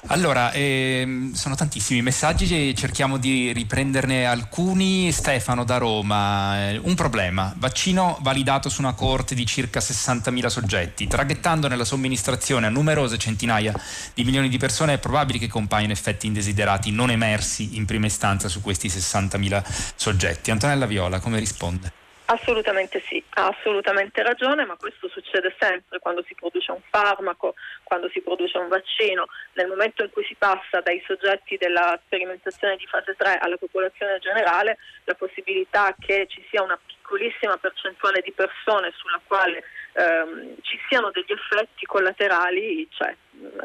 Allora, 0.07 0.51
ehm, 0.51 1.33
sono 1.33 1.55
tantissimi 1.55 2.03
messaggi, 2.03 2.75
cerchiamo 2.75 3.17
di 3.17 3.51
riprenderne 3.51 4.27
alcuni. 4.27 5.11
Stefano 5.11 5.63
da 5.63 5.77
Roma, 5.77 6.69
eh, 6.69 6.77
un 6.77 6.93
problema, 6.93 7.51
vaccino 7.57 8.19
validato 8.21 8.69
su 8.69 8.81
una 8.81 8.93
corte 8.93 9.33
di 9.33 9.47
circa 9.47 9.79
60.000 9.79 10.47
soggetti, 10.47 11.07
traghettando 11.07 11.67
nella 11.67 11.85
somministrazione 11.85 12.67
a 12.67 12.69
numerose 12.69 13.17
centinaia 13.17 13.73
di 14.13 14.23
milioni 14.23 14.47
di 14.47 14.57
persone 14.59 14.93
è 14.93 14.99
probabile 14.99 15.39
che 15.39 15.47
compaiano 15.47 15.91
effetti 15.91 16.27
indesiderati 16.27 16.91
non 16.91 17.09
emersi 17.09 17.75
in 17.75 17.85
prima 17.85 18.05
istanza 18.05 18.47
su 18.47 18.61
questi 18.61 18.87
60.000 18.87 19.63
soggetti. 19.95 20.51
Antonella 20.51 20.85
Viola, 20.85 21.19
come 21.19 21.39
risponde? 21.39 22.04
Assolutamente 22.27 23.03
sì, 23.05 23.23
ha 23.35 23.47
assolutamente 23.47 24.23
ragione, 24.23 24.65
ma 24.65 24.75
questo 24.77 25.07
succede 25.09 25.55
sempre 25.59 25.99
quando 25.99 26.23
si 26.25 26.33
produce 26.33 26.71
un 26.71 26.81
farmaco, 26.89 27.53
quando 27.83 28.09
si 28.09 28.19
produce 28.21 28.57
un 28.57 28.67
vaccino. 28.67 29.27
Nel 29.53 29.67
momento 29.67 30.01
in 30.01 30.09
cui 30.09 30.25
si 30.25 30.33
passa 30.33 30.81
dai 30.81 31.03
soggetti 31.05 31.55
della 31.57 31.99
sperimentazione 32.05 32.77
di 32.77 32.87
fase 32.87 33.13
3 33.15 33.37
alla 33.37 33.57
popolazione 33.57 34.17
generale, 34.17 34.79
la 35.03 35.13
possibilità 35.13 35.95
che 35.99 36.25
ci 36.27 36.43
sia 36.49 36.63
una 36.63 36.79
piccolissima 36.83 37.57
percentuale 37.57 38.21
di 38.21 38.31
persone 38.31 38.91
sulla 38.95 39.21
quale 39.27 39.63
ehm, 39.93 40.55
ci 40.61 40.79
siano 40.89 41.11
degli 41.11 41.31
effetti 41.31 41.85
collaterali 41.85 42.87
c'è. 42.89 43.15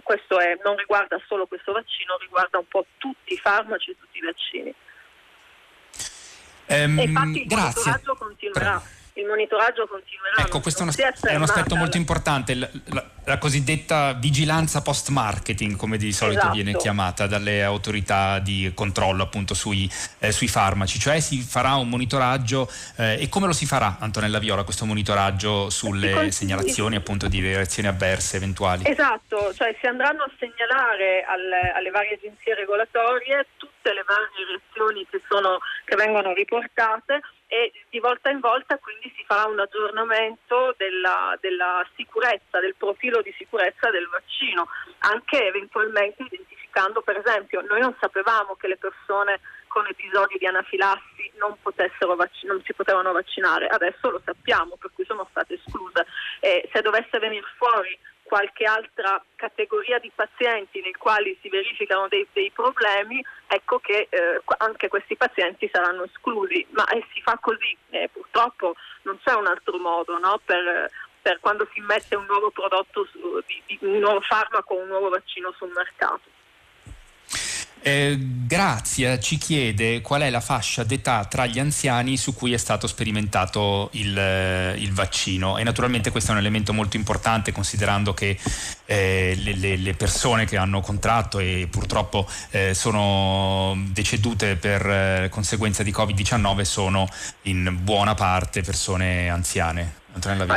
Questo 0.03 0.39
è, 0.39 0.59
non 0.63 0.77
riguarda 0.77 1.19
solo 1.27 1.47
questo 1.47 1.73
vaccino, 1.73 2.19
riguarda 2.19 2.59
un 2.59 2.69
po' 2.69 2.85
tutti 2.99 3.33
i 3.33 3.39
farmaci 3.39 3.93
e 3.93 3.97
tutti 3.99 4.19
i 4.19 4.23
vaccini. 4.23 4.75
Ehm, 6.71 6.99
e 6.99 7.03
infatti 7.03 7.41
il 7.41 7.47
grazie. 7.47 7.91
monitoraggio 7.91 8.17
continuerà. 8.17 8.61
Prego 8.61 8.99
il 9.21 9.27
monitoraggio 9.27 9.87
continuerà. 9.87 10.43
Ecco, 10.43 10.61
questo 10.61 10.81
è, 10.81 10.83
uno, 10.85 10.93
è 11.23 11.35
un 11.35 11.43
aspetto 11.43 11.77
molto 11.77 11.97
importante, 11.97 12.55
la, 12.55 12.69
la, 12.87 13.05
la, 13.25 13.39
cosiddetta 13.39 14.13
vigilanza 14.15 14.83
post-marketing, 14.83 15.77
come 15.77 15.97
di 15.97 16.13
solito 16.13 16.39
esatto. 16.39 16.55
viene 16.55 16.77
chiamata 16.77 17.27
dalle 17.27 17.63
autorità 17.63 18.39
di 18.39 18.71
controllo 18.75 19.23
appunto 19.23 19.55
sui, 19.55 19.91
eh, 20.19 20.33
sui 20.33 20.49
farmaci, 20.49 20.99
cioè 20.99 21.21
si 21.21 21.41
farà 21.41 21.75
un 21.75 21.89
monitoraggio 21.89 22.71
eh, 22.97 23.21
e 23.21 23.29
come 23.29 23.47
lo 23.47 23.53
si 23.53 23.67
farà 23.67 23.97
Antonella 24.01 24.39
Viola 24.39 24.65
questo 24.65 24.87
monitoraggio 24.87 25.71
sulle 25.71 26.31
segnalazioni 26.31 26.97
appunto 26.97 27.29
di 27.29 27.41
reazioni 27.41 27.89
avverse 27.89 28.37
eventuali? 28.37 28.85
Esatto, 28.87 29.53
cioè 29.55 29.77
si 29.81 29.87
andranno 29.87 30.23
a 30.23 30.31
segnalare 30.39 31.25
alle, 31.27 31.73
alle 31.75 31.91
varie 31.91 32.15
agenzie 32.15 32.55
regolatorie 32.55 33.47
tutte 33.81 33.95
le 33.95 34.05
varie 34.07 34.47
reazioni 34.47 35.07
che, 35.09 35.21
sono, 35.29 35.59
che 35.85 35.97
vengono 35.97 36.33
riportate 36.35 37.21
e 37.47 37.73
di 37.89 37.99
volta 37.99 38.31
in 38.31 38.39
volta 38.39 38.79
quindi 38.79 39.13
si 39.17 39.25
farà 39.27 39.49
un 39.49 39.59
aggiornamento 39.59 40.75
della, 40.77 41.37
della, 41.41 41.85
sicurezza, 41.97 42.61
del 42.61 42.75
profilo 42.77 43.23
di 43.23 43.35
sicurezza 43.37 43.91
del 43.91 44.07
vaccino, 44.09 44.69
anche 44.99 45.47
eventualmente 45.47 46.23
identificando 46.23 47.01
per 47.01 47.17
esempio, 47.17 47.63
noi 47.63 47.81
non 47.81 47.97
sapevamo 47.99 48.55
che 48.55 48.69
le 48.69 48.77
persone 48.77 49.41
con 49.67 49.87
episodi 49.87 50.37
di 50.39 50.47
anafilassi 50.47 51.33
non, 51.39 51.57
vac- 51.63 52.43
non 52.43 52.61
si 52.65 52.75
potevano 52.75 53.13
vaccinare, 53.13 53.67
adesso 53.67 54.11
lo 54.11 54.21
sappiamo, 54.25 54.77
per 54.77 54.91
cui 54.93 55.05
sono 55.05 55.27
state 55.31 55.55
escluse. 55.55 56.07
E 56.41 56.69
se 56.73 56.83
dovesse 56.83 57.19
venire 57.19 57.47
fuori 57.57 57.97
qualche 58.31 58.63
altra 58.63 59.21
categoria 59.35 59.99
di 59.99 60.13
pazienti 60.15 60.81
nei 60.81 60.93
quali 60.93 61.37
si 61.43 61.49
verificano 61.49 62.07
dei, 62.07 62.25
dei 62.33 62.53
problemi, 62.53 63.21
ecco 63.49 63.81
che 63.81 64.07
eh, 64.09 64.41
anche 64.59 64.87
questi 64.87 65.17
pazienti 65.17 65.69
saranno 65.73 66.05
esclusi, 66.05 66.65
ma 66.71 66.85
eh, 66.91 67.05
si 67.13 67.21
fa 67.23 67.37
così, 67.41 67.77
eh, 67.91 68.09
purtroppo 68.13 68.77
non 69.03 69.19
c'è 69.25 69.35
un 69.35 69.49
altro 69.49 69.79
modo 69.79 70.17
no? 70.19 70.41
per, 70.45 70.89
per, 71.21 71.41
quando 71.41 71.69
si 71.75 71.81
mette 71.81 72.15
un 72.15 72.27
nuovo 72.27 72.53
prodotto, 72.53 73.05
su, 73.11 73.43
di, 73.47 73.61
di, 73.67 73.79
un 73.81 73.99
nuovo 73.99 74.21
farmaco 74.21 74.77
un 74.77 74.87
nuovo 74.87 75.09
vaccino 75.09 75.53
sul 75.57 75.73
mercato. 75.75 76.21
Eh, 77.83 78.19
Grazia 78.47 79.19
ci 79.19 79.39
chiede 79.39 80.03
qual 80.03 80.21
è 80.21 80.29
la 80.29 80.41
fascia 80.41 80.85
d'età 80.85 81.25
tra 81.25 81.47
gli 81.47 81.59
anziani 81.59 82.19
su 82.19 82.35
cui 82.35 82.53
è 82.53 82.59
stato 82.59 82.87
sperimentato 82.87 83.89
il, 83.93 84.17
eh, 84.19 84.75
il 84.77 84.93
vaccino 84.93 85.57
e 85.57 85.63
naturalmente 85.63 86.11
questo 86.11 86.31
è 86.31 86.35
un 86.35 86.41
elemento 86.41 86.75
molto 86.75 86.97
importante 86.97 87.53
considerando 87.53 88.13
che 88.13 88.37
eh, 88.85 89.35
le, 89.35 89.77
le, 89.77 89.95
persone 89.95 90.45
che 90.45 90.59
hanno 90.59 90.81
contratto 90.81 91.39
e 91.39 91.69
purtroppo 91.71 92.29
eh, 92.51 92.75
sono 92.75 93.75
decedute 93.93 94.57
per 94.57 94.87
eh, 94.87 95.29
conseguenza 95.31 95.83
di 95.83 95.91
Covid-19 95.91 96.61
sono 96.63 97.09
in 97.43 97.79
buona 97.81 98.15
parte 98.15 98.61
persone 98.61 99.31
anziane. 99.31 99.99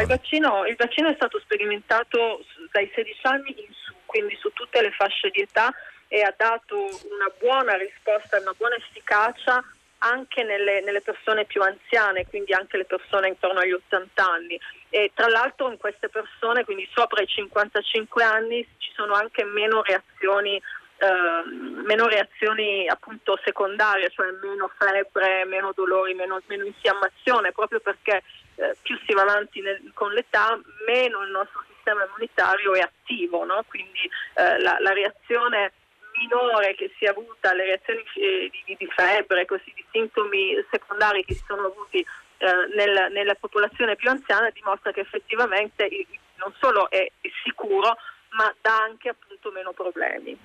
Il 0.02 0.08
vaccino, 0.08 0.66
il 0.66 0.76
vaccino 0.76 1.10
è 1.10 1.14
stato 1.16 1.40
sperimentato 1.40 2.44
dai 2.72 2.92
16 2.94 3.20
anni 3.24 3.50
in 3.50 3.72
su, 3.72 3.94
quindi 4.06 4.36
su 4.42 4.50
tutte 4.52 4.82
le 4.82 4.92
fasce 4.92 5.30
di 5.30 5.42
età 5.42 5.72
e 6.13 6.21
ha 6.21 6.34
dato 6.38 6.78
una 6.78 7.32
buona 7.39 7.73
risposta, 7.73 8.39
una 8.39 8.54
buona 8.56 8.76
efficacia 8.76 9.63
anche 10.06 10.43
nelle, 10.43 10.82
nelle, 10.82 11.02
persone 11.02 11.45
più 11.45 11.60
anziane, 11.63 12.28
quindi 12.28 12.54
anche 12.54 12.78
le 12.78 12.86
persone 12.86 13.30
intorno 13.30 13.62
agli 13.62 13.71
80 13.71 14.23
anni. 14.23 14.60
E 14.89 15.10
tra 15.15 15.28
l'altro 15.28 15.71
in 15.71 15.78
queste 15.78 16.10
persone, 16.10 16.65
quindi 16.65 16.88
sopra 16.93 17.23
i 17.23 17.26
55 17.26 18.23
anni, 18.23 18.63
ci 18.78 18.91
sono 18.93 19.15
anche 19.15 19.43
meno 19.43 19.82
reazioni, 19.82 20.56
eh, 20.56 21.43
meno 21.84 22.06
reazioni 22.06 22.88
appunto 22.88 23.39
secondarie, 23.43 24.12
cioè 24.12 24.30
meno 24.39 24.69
febbre, 24.78 25.45
meno 25.45 25.71
dolori, 25.73 26.13
meno, 26.13 26.39
meno 26.45 26.65
infiammazione, 26.65 27.54
proprio 27.54 27.80
perché 27.80 28.21
eh, 28.58 28.76
più 28.84 28.99
si 29.08 29.13
va 29.13 29.21
avanti 29.21 29.62
nel, 29.62 29.82
con 29.95 30.13
l'età, 30.13 30.60
meno 30.86 31.23
il 31.23 31.32
nostro 31.32 31.63
sistema 31.73 32.06
immunitario 32.06 32.76
è 32.76 32.82
attivo, 32.82 33.45
no? 33.45 33.63
quindi 33.67 34.08
eh, 34.36 34.60
la, 34.60 34.78
la 34.80 34.93
reazione 34.93 35.71
minore 36.19 36.76
che 36.76 36.91
si 36.97 37.06
è 37.06 37.10
avuta 37.10 37.52
alle 37.52 37.65
reazioni 37.65 38.04
di, 38.15 38.76
di 38.78 38.88
febbre, 38.88 39.45
così 39.45 39.71
di 39.76 39.86
sintomi 39.91 40.56
secondari 40.71 41.23
che 41.23 41.34
si 41.34 41.43
sono 41.47 41.67
avuti 41.67 41.99
eh, 41.99 42.45
nel, 42.76 43.12
nella 43.12 43.36
popolazione 43.36 43.95
più 43.95 44.10
anziana 44.10 44.49
dimostra 44.49 44.91
che 44.91 45.02
effettivamente 45.02 45.89
non 46.36 46.54
solo 46.60 46.89
è 46.89 47.10
sicuro 47.43 47.97
ma 48.30 48.54
dà 48.62 48.82
anche 48.82 49.10
appunto 49.10 49.52
meno 49.52 49.71
problemi. 49.73 50.38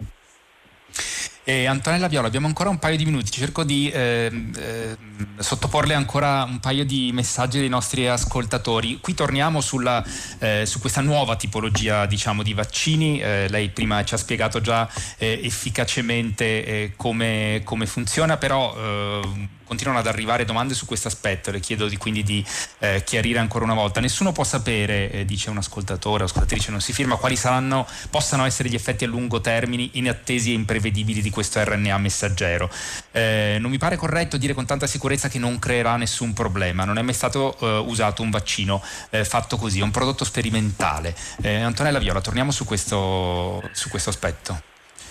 E 1.49 1.65
Antonella 1.65 2.09
Viola, 2.09 2.27
abbiamo 2.27 2.47
ancora 2.47 2.69
un 2.69 2.79
paio 2.79 2.99
di 2.99 3.07
minuti, 3.07 3.31
cerco 3.31 3.65
di 3.65 3.89
eh, 3.89 4.31
eh, 4.55 4.97
sottoporle 5.39 5.95
ancora 5.95 6.43
un 6.43 6.61
paio 6.61 6.85
di 6.85 7.11
messaggi 7.15 7.59
dei 7.59 7.71
nostri 7.71 8.07
ascoltatori. 8.07 8.99
Qui 9.01 9.15
torniamo 9.15 9.63
sulla, 9.63 10.05
eh, 10.41 10.67
su 10.67 10.79
questa 10.79 11.01
nuova 11.01 11.37
tipologia 11.37 12.05
diciamo, 12.05 12.43
di 12.43 12.53
vaccini, 12.53 13.19
eh, 13.23 13.49
lei 13.49 13.71
prima 13.71 14.05
ci 14.05 14.13
ha 14.13 14.19
spiegato 14.19 14.61
già 14.61 14.87
eh, 15.17 15.41
efficacemente 15.43 16.45
eh, 16.67 16.93
come, 16.97 17.63
come, 17.65 17.87
funziona, 17.87 18.37
però 18.37 19.23
continuano 19.69 20.01
ad 20.01 20.07
arrivare 20.07 20.45
domande 20.45 20.75
su 20.75 20.87
questo 20.87 21.07
aspetto, 21.07 21.53
le 21.53 21.61
chiedo 21.61 21.87
di, 21.87 21.97
quindi 21.97 22.25
di 22.25 22.45
eh, 22.81 23.05
chiarire 23.05 23.39
ancora 23.39 23.65
una 23.65 23.75
volta. 23.75 24.01
Nessuno 24.01 24.33
può 24.33 24.43
sapere, 24.43 25.11
eh, 25.11 25.25
dice 25.25 25.51
un 25.51 25.59
ascoltatore 25.59 26.25
o 26.25 26.27
ascoltatrice, 26.27 26.73
non 26.73 26.81
si 26.81 26.93
firma, 26.93 27.17
quali 27.17 27.37
saranno, 27.37 27.87
possano 28.11 28.45
essere 28.45 28.69
gli 28.69 28.75
effetti 28.75 29.05
a 29.05 29.07
lungo 29.07 29.41
termine 29.41 29.89
inattesi 29.93 30.51
e 30.51 30.55
imprevedibili 30.55 31.23
di 31.23 31.31
questo 31.31 31.63
RNA 31.63 31.99
messaggero. 31.99 32.71
Eh, 33.13 33.59
non 33.61 33.71
mi 33.71 33.79
pare 33.79 33.97
corretto 33.97 34.37
dire 34.37 34.55
con 34.55 34.67
tanta 34.67 34.87
sicurezza 34.87 35.29
che 35.29 35.39
non 35.39 35.59
creerà 35.59 35.97
nessun 35.97 36.33
problema, 36.33 36.85
non 36.85 36.99
è 36.99 37.03
mai 37.03 37.15
stato 37.15 37.57
eh, 37.61 37.79
usato 37.87 38.23
un 38.23 38.31
vaccino 38.31 38.83
eh, 39.11 39.25
fatto 39.25 39.57
così, 39.57 39.81
è 39.81 39.83
un 39.83 39.91
prodotto 39.91 40.25
sperimentale. 40.25 41.15
Eh, 41.43 41.61
Antonella 41.61 41.99
Viola, 41.99 42.21
torniamo 42.21 42.51
su 42.51 42.65
questo, 42.65 43.63
su 43.73 43.91
questo 43.91 44.11
aspetto. 44.11 44.63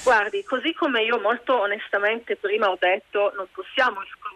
Guardi, 0.03 0.41
così 0.43 0.73
come 0.73 1.03
io 1.03 1.19
molto 1.19 1.59
onestamente 1.59 2.37
prima 2.37 2.69
ho 2.69 2.77
detto, 2.79 3.33
non 3.35 3.45
possiamo 3.51 4.01
escludere 4.01 4.26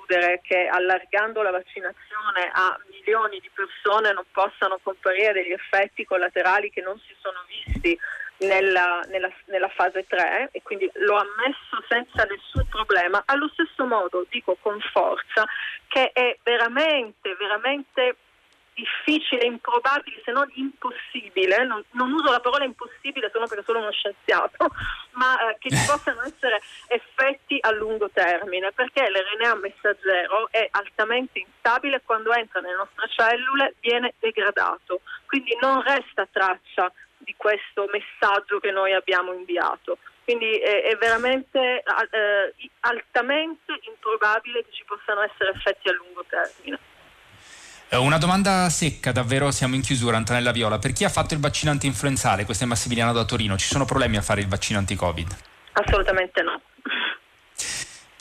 che 0.41 0.67
allargando 0.67 1.41
la 1.41 1.51
vaccinazione 1.51 2.49
a 2.53 2.77
milioni 2.89 3.39
di 3.39 3.49
persone 3.53 4.13
non 4.13 4.25
possano 4.31 4.79
comparire 4.83 5.33
degli 5.33 5.51
effetti 5.51 6.05
collaterali 6.05 6.69
che 6.69 6.81
non 6.81 6.99
si 6.99 7.15
sono 7.19 7.39
visti 7.47 7.97
nella, 8.39 9.01
nella, 9.07 9.31
nella 9.45 9.69
fase 9.69 10.05
3 10.07 10.49
e 10.51 10.61
quindi 10.61 10.89
l'ho 10.93 11.15
ammesso 11.15 11.83
senza 11.87 12.23
nessun 12.23 12.65
problema. 12.67 13.23
Allo 13.25 13.49
stesso 13.53 13.85
modo 13.85 14.25
dico 14.29 14.57
con 14.61 14.79
forza 14.91 15.45
che 15.87 16.11
è 16.11 16.37
veramente, 16.43 17.35
veramente 17.35 18.15
difficile, 18.73 19.45
improbabile, 19.45 20.21
se 20.23 20.31
non 20.31 20.49
impossibile, 20.55 21.63
non, 21.65 21.83
non, 21.91 22.11
uso 22.11 22.31
la 22.31 22.39
parola 22.39 22.63
impossibile 22.63 23.29
solo 23.31 23.47
perché 23.47 23.63
sono 23.63 23.79
uno 23.79 23.91
scienziato, 23.91 24.69
ma 25.13 25.37
eh, 25.49 25.57
che 25.59 25.69
ci 25.69 25.83
possano 25.85 26.21
essere 26.21 26.61
effetti 26.87 27.57
a 27.61 27.71
lungo 27.71 28.09
termine, 28.09 28.71
perché 28.71 29.09
l'RNA 29.09 29.55
messaggero 29.55 30.49
è 30.49 30.67
altamente 30.71 31.39
instabile 31.39 32.01
quando 32.03 32.33
entra 32.33 32.59
nelle 32.59 32.75
nostre 32.75 33.07
cellule 33.09 33.75
viene 33.79 34.13
degradato, 34.19 35.01
quindi 35.25 35.57
non 35.59 35.81
resta 35.81 36.27
traccia 36.31 36.91
di 37.17 37.35
questo 37.37 37.87
messaggio 37.91 38.59
che 38.59 38.71
noi 38.71 38.93
abbiamo 38.93 39.33
inviato. 39.33 39.97
Quindi 40.23 40.55
è, 40.57 40.83
è 40.83 40.95
veramente 40.97 41.83
eh, 41.83 42.69
altamente 42.81 43.79
improbabile 43.81 44.63
che 44.63 44.71
ci 44.71 44.83
possano 44.85 45.21
essere 45.21 45.51
effetti 45.51 45.89
a 45.89 45.93
lungo 45.93 46.23
termine. 46.27 46.79
Eh, 47.93 47.97
una 47.97 48.17
domanda 48.17 48.69
secca, 48.69 49.11
davvero 49.11 49.51
siamo 49.51 49.75
in 49.75 49.81
chiusura, 49.81 50.15
Antonella 50.15 50.53
Viola. 50.53 50.79
Per 50.79 50.93
chi 50.93 51.03
ha 51.03 51.09
fatto 51.09 51.33
il 51.33 51.41
vaccino 51.41 51.71
anti-influenzale, 51.71 52.45
questo 52.45 52.63
è 52.63 52.67
Massimiliano 52.67 53.11
da 53.11 53.25
Torino, 53.25 53.57
ci 53.57 53.67
sono 53.67 53.83
problemi 53.83 54.15
a 54.15 54.21
fare 54.21 54.39
il 54.39 54.47
vaccino 54.47 54.79
anti-Covid? 54.79 55.35
Assolutamente 55.73 56.41
no. 56.41 56.61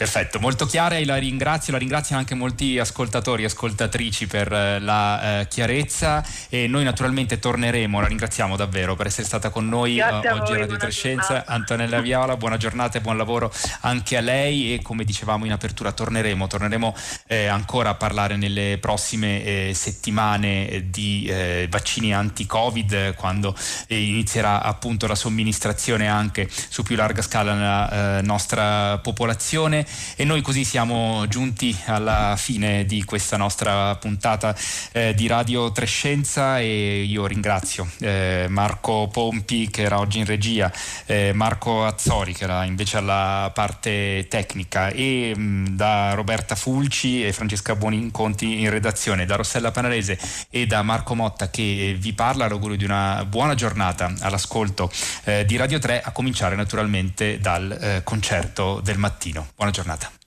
Perfetto, 0.00 0.40
molto 0.40 0.64
chiara 0.64 0.96
e 0.96 1.04
la 1.04 1.16
ringrazio, 1.16 1.74
la 1.74 1.78
ringraziano 1.78 2.22
anche 2.22 2.34
molti 2.34 2.78
ascoltatori 2.78 3.42
e 3.42 3.44
ascoltatrici 3.44 4.26
per 4.26 4.50
eh, 4.50 4.78
la 4.78 5.40
eh, 5.40 5.48
chiarezza 5.48 6.24
e 6.48 6.66
noi 6.66 6.84
naturalmente 6.84 7.38
torneremo, 7.38 8.00
la 8.00 8.06
ringraziamo 8.06 8.56
davvero 8.56 8.96
per 8.96 9.08
essere 9.08 9.26
stata 9.26 9.50
con 9.50 9.68
noi 9.68 9.98
uh, 10.00 10.04
oggi 10.04 10.52
a 10.52 10.56
Radio 10.56 10.78
Trescenza. 10.78 11.44
Antonella 11.44 12.00
Viola, 12.00 12.38
buona 12.38 12.56
giornata 12.56 12.96
e 12.96 13.02
buon 13.02 13.18
lavoro 13.18 13.52
anche 13.80 14.16
a 14.16 14.22
lei 14.22 14.72
e 14.72 14.80
come 14.80 15.04
dicevamo 15.04 15.44
in 15.44 15.52
apertura 15.52 15.92
torneremo, 15.92 16.46
torneremo 16.46 16.96
eh, 17.26 17.44
ancora 17.44 17.90
a 17.90 17.94
parlare 17.94 18.36
nelle 18.36 18.78
prossime 18.80 19.44
eh, 19.44 19.72
settimane 19.74 20.86
di 20.88 21.26
eh, 21.26 21.66
vaccini 21.68 22.14
anti-Covid 22.14 23.16
quando 23.16 23.54
inizierà 23.88 24.62
appunto 24.62 25.06
la 25.06 25.14
somministrazione 25.14 26.08
anche 26.08 26.48
su 26.50 26.82
più 26.82 26.96
larga 26.96 27.20
scala 27.20 27.52
nella 27.52 28.22
nostra 28.22 28.96
popolazione 28.96 29.88
e 30.16 30.24
noi 30.24 30.42
così 30.42 30.64
siamo 30.64 31.26
giunti 31.28 31.76
alla 31.86 32.34
fine 32.36 32.84
di 32.84 33.04
questa 33.04 33.36
nostra 33.36 33.94
puntata 33.96 34.54
eh, 34.92 35.14
di 35.14 35.26
Radio 35.26 35.72
Trescenza 35.72 36.58
e 36.60 37.02
io 37.02 37.26
ringrazio 37.26 37.88
eh, 38.00 38.46
Marco 38.48 39.08
Pompi 39.10 39.68
che 39.70 39.82
era 39.82 39.98
oggi 39.98 40.18
in 40.18 40.26
regia, 40.26 40.72
eh, 41.06 41.32
Marco 41.34 41.84
Azzori 41.84 42.32
che 42.32 42.44
era 42.44 42.64
invece 42.64 42.98
alla 42.98 43.50
parte 43.52 44.26
tecnica 44.28 44.88
e 44.88 45.34
mh, 45.34 45.40
mm, 45.40 45.66
da 45.68 46.14
Roberta 46.14 46.54
Fulci 46.54 47.24
e 47.24 47.32
Francesca 47.32 47.74
Buoninconti 47.74 48.60
in 48.60 48.70
redazione, 48.70 49.26
da 49.26 49.36
Rossella 49.36 49.70
Panarese 49.70 50.18
e 50.50 50.66
da 50.66 50.82
Marco 50.82 51.14
Motta 51.14 51.50
che 51.50 51.96
vi 51.98 52.12
parla, 52.12 52.46
l'augurio 52.46 52.76
di 52.76 52.84
una 52.84 53.24
buona 53.24 53.54
giornata 53.54 54.12
all'ascolto 54.20 54.90
eh, 55.24 55.44
di 55.44 55.56
Radio 55.56 55.78
3 55.78 56.02
a 56.02 56.10
cominciare 56.12 56.54
naturalmente 56.54 57.38
dal 57.40 57.70
eh, 57.70 58.00
concerto 58.04 58.80
del 58.82 58.98
mattino. 58.98 59.48
Buona 59.56 59.70
giornata 59.70 59.79
giornata. 59.80 60.19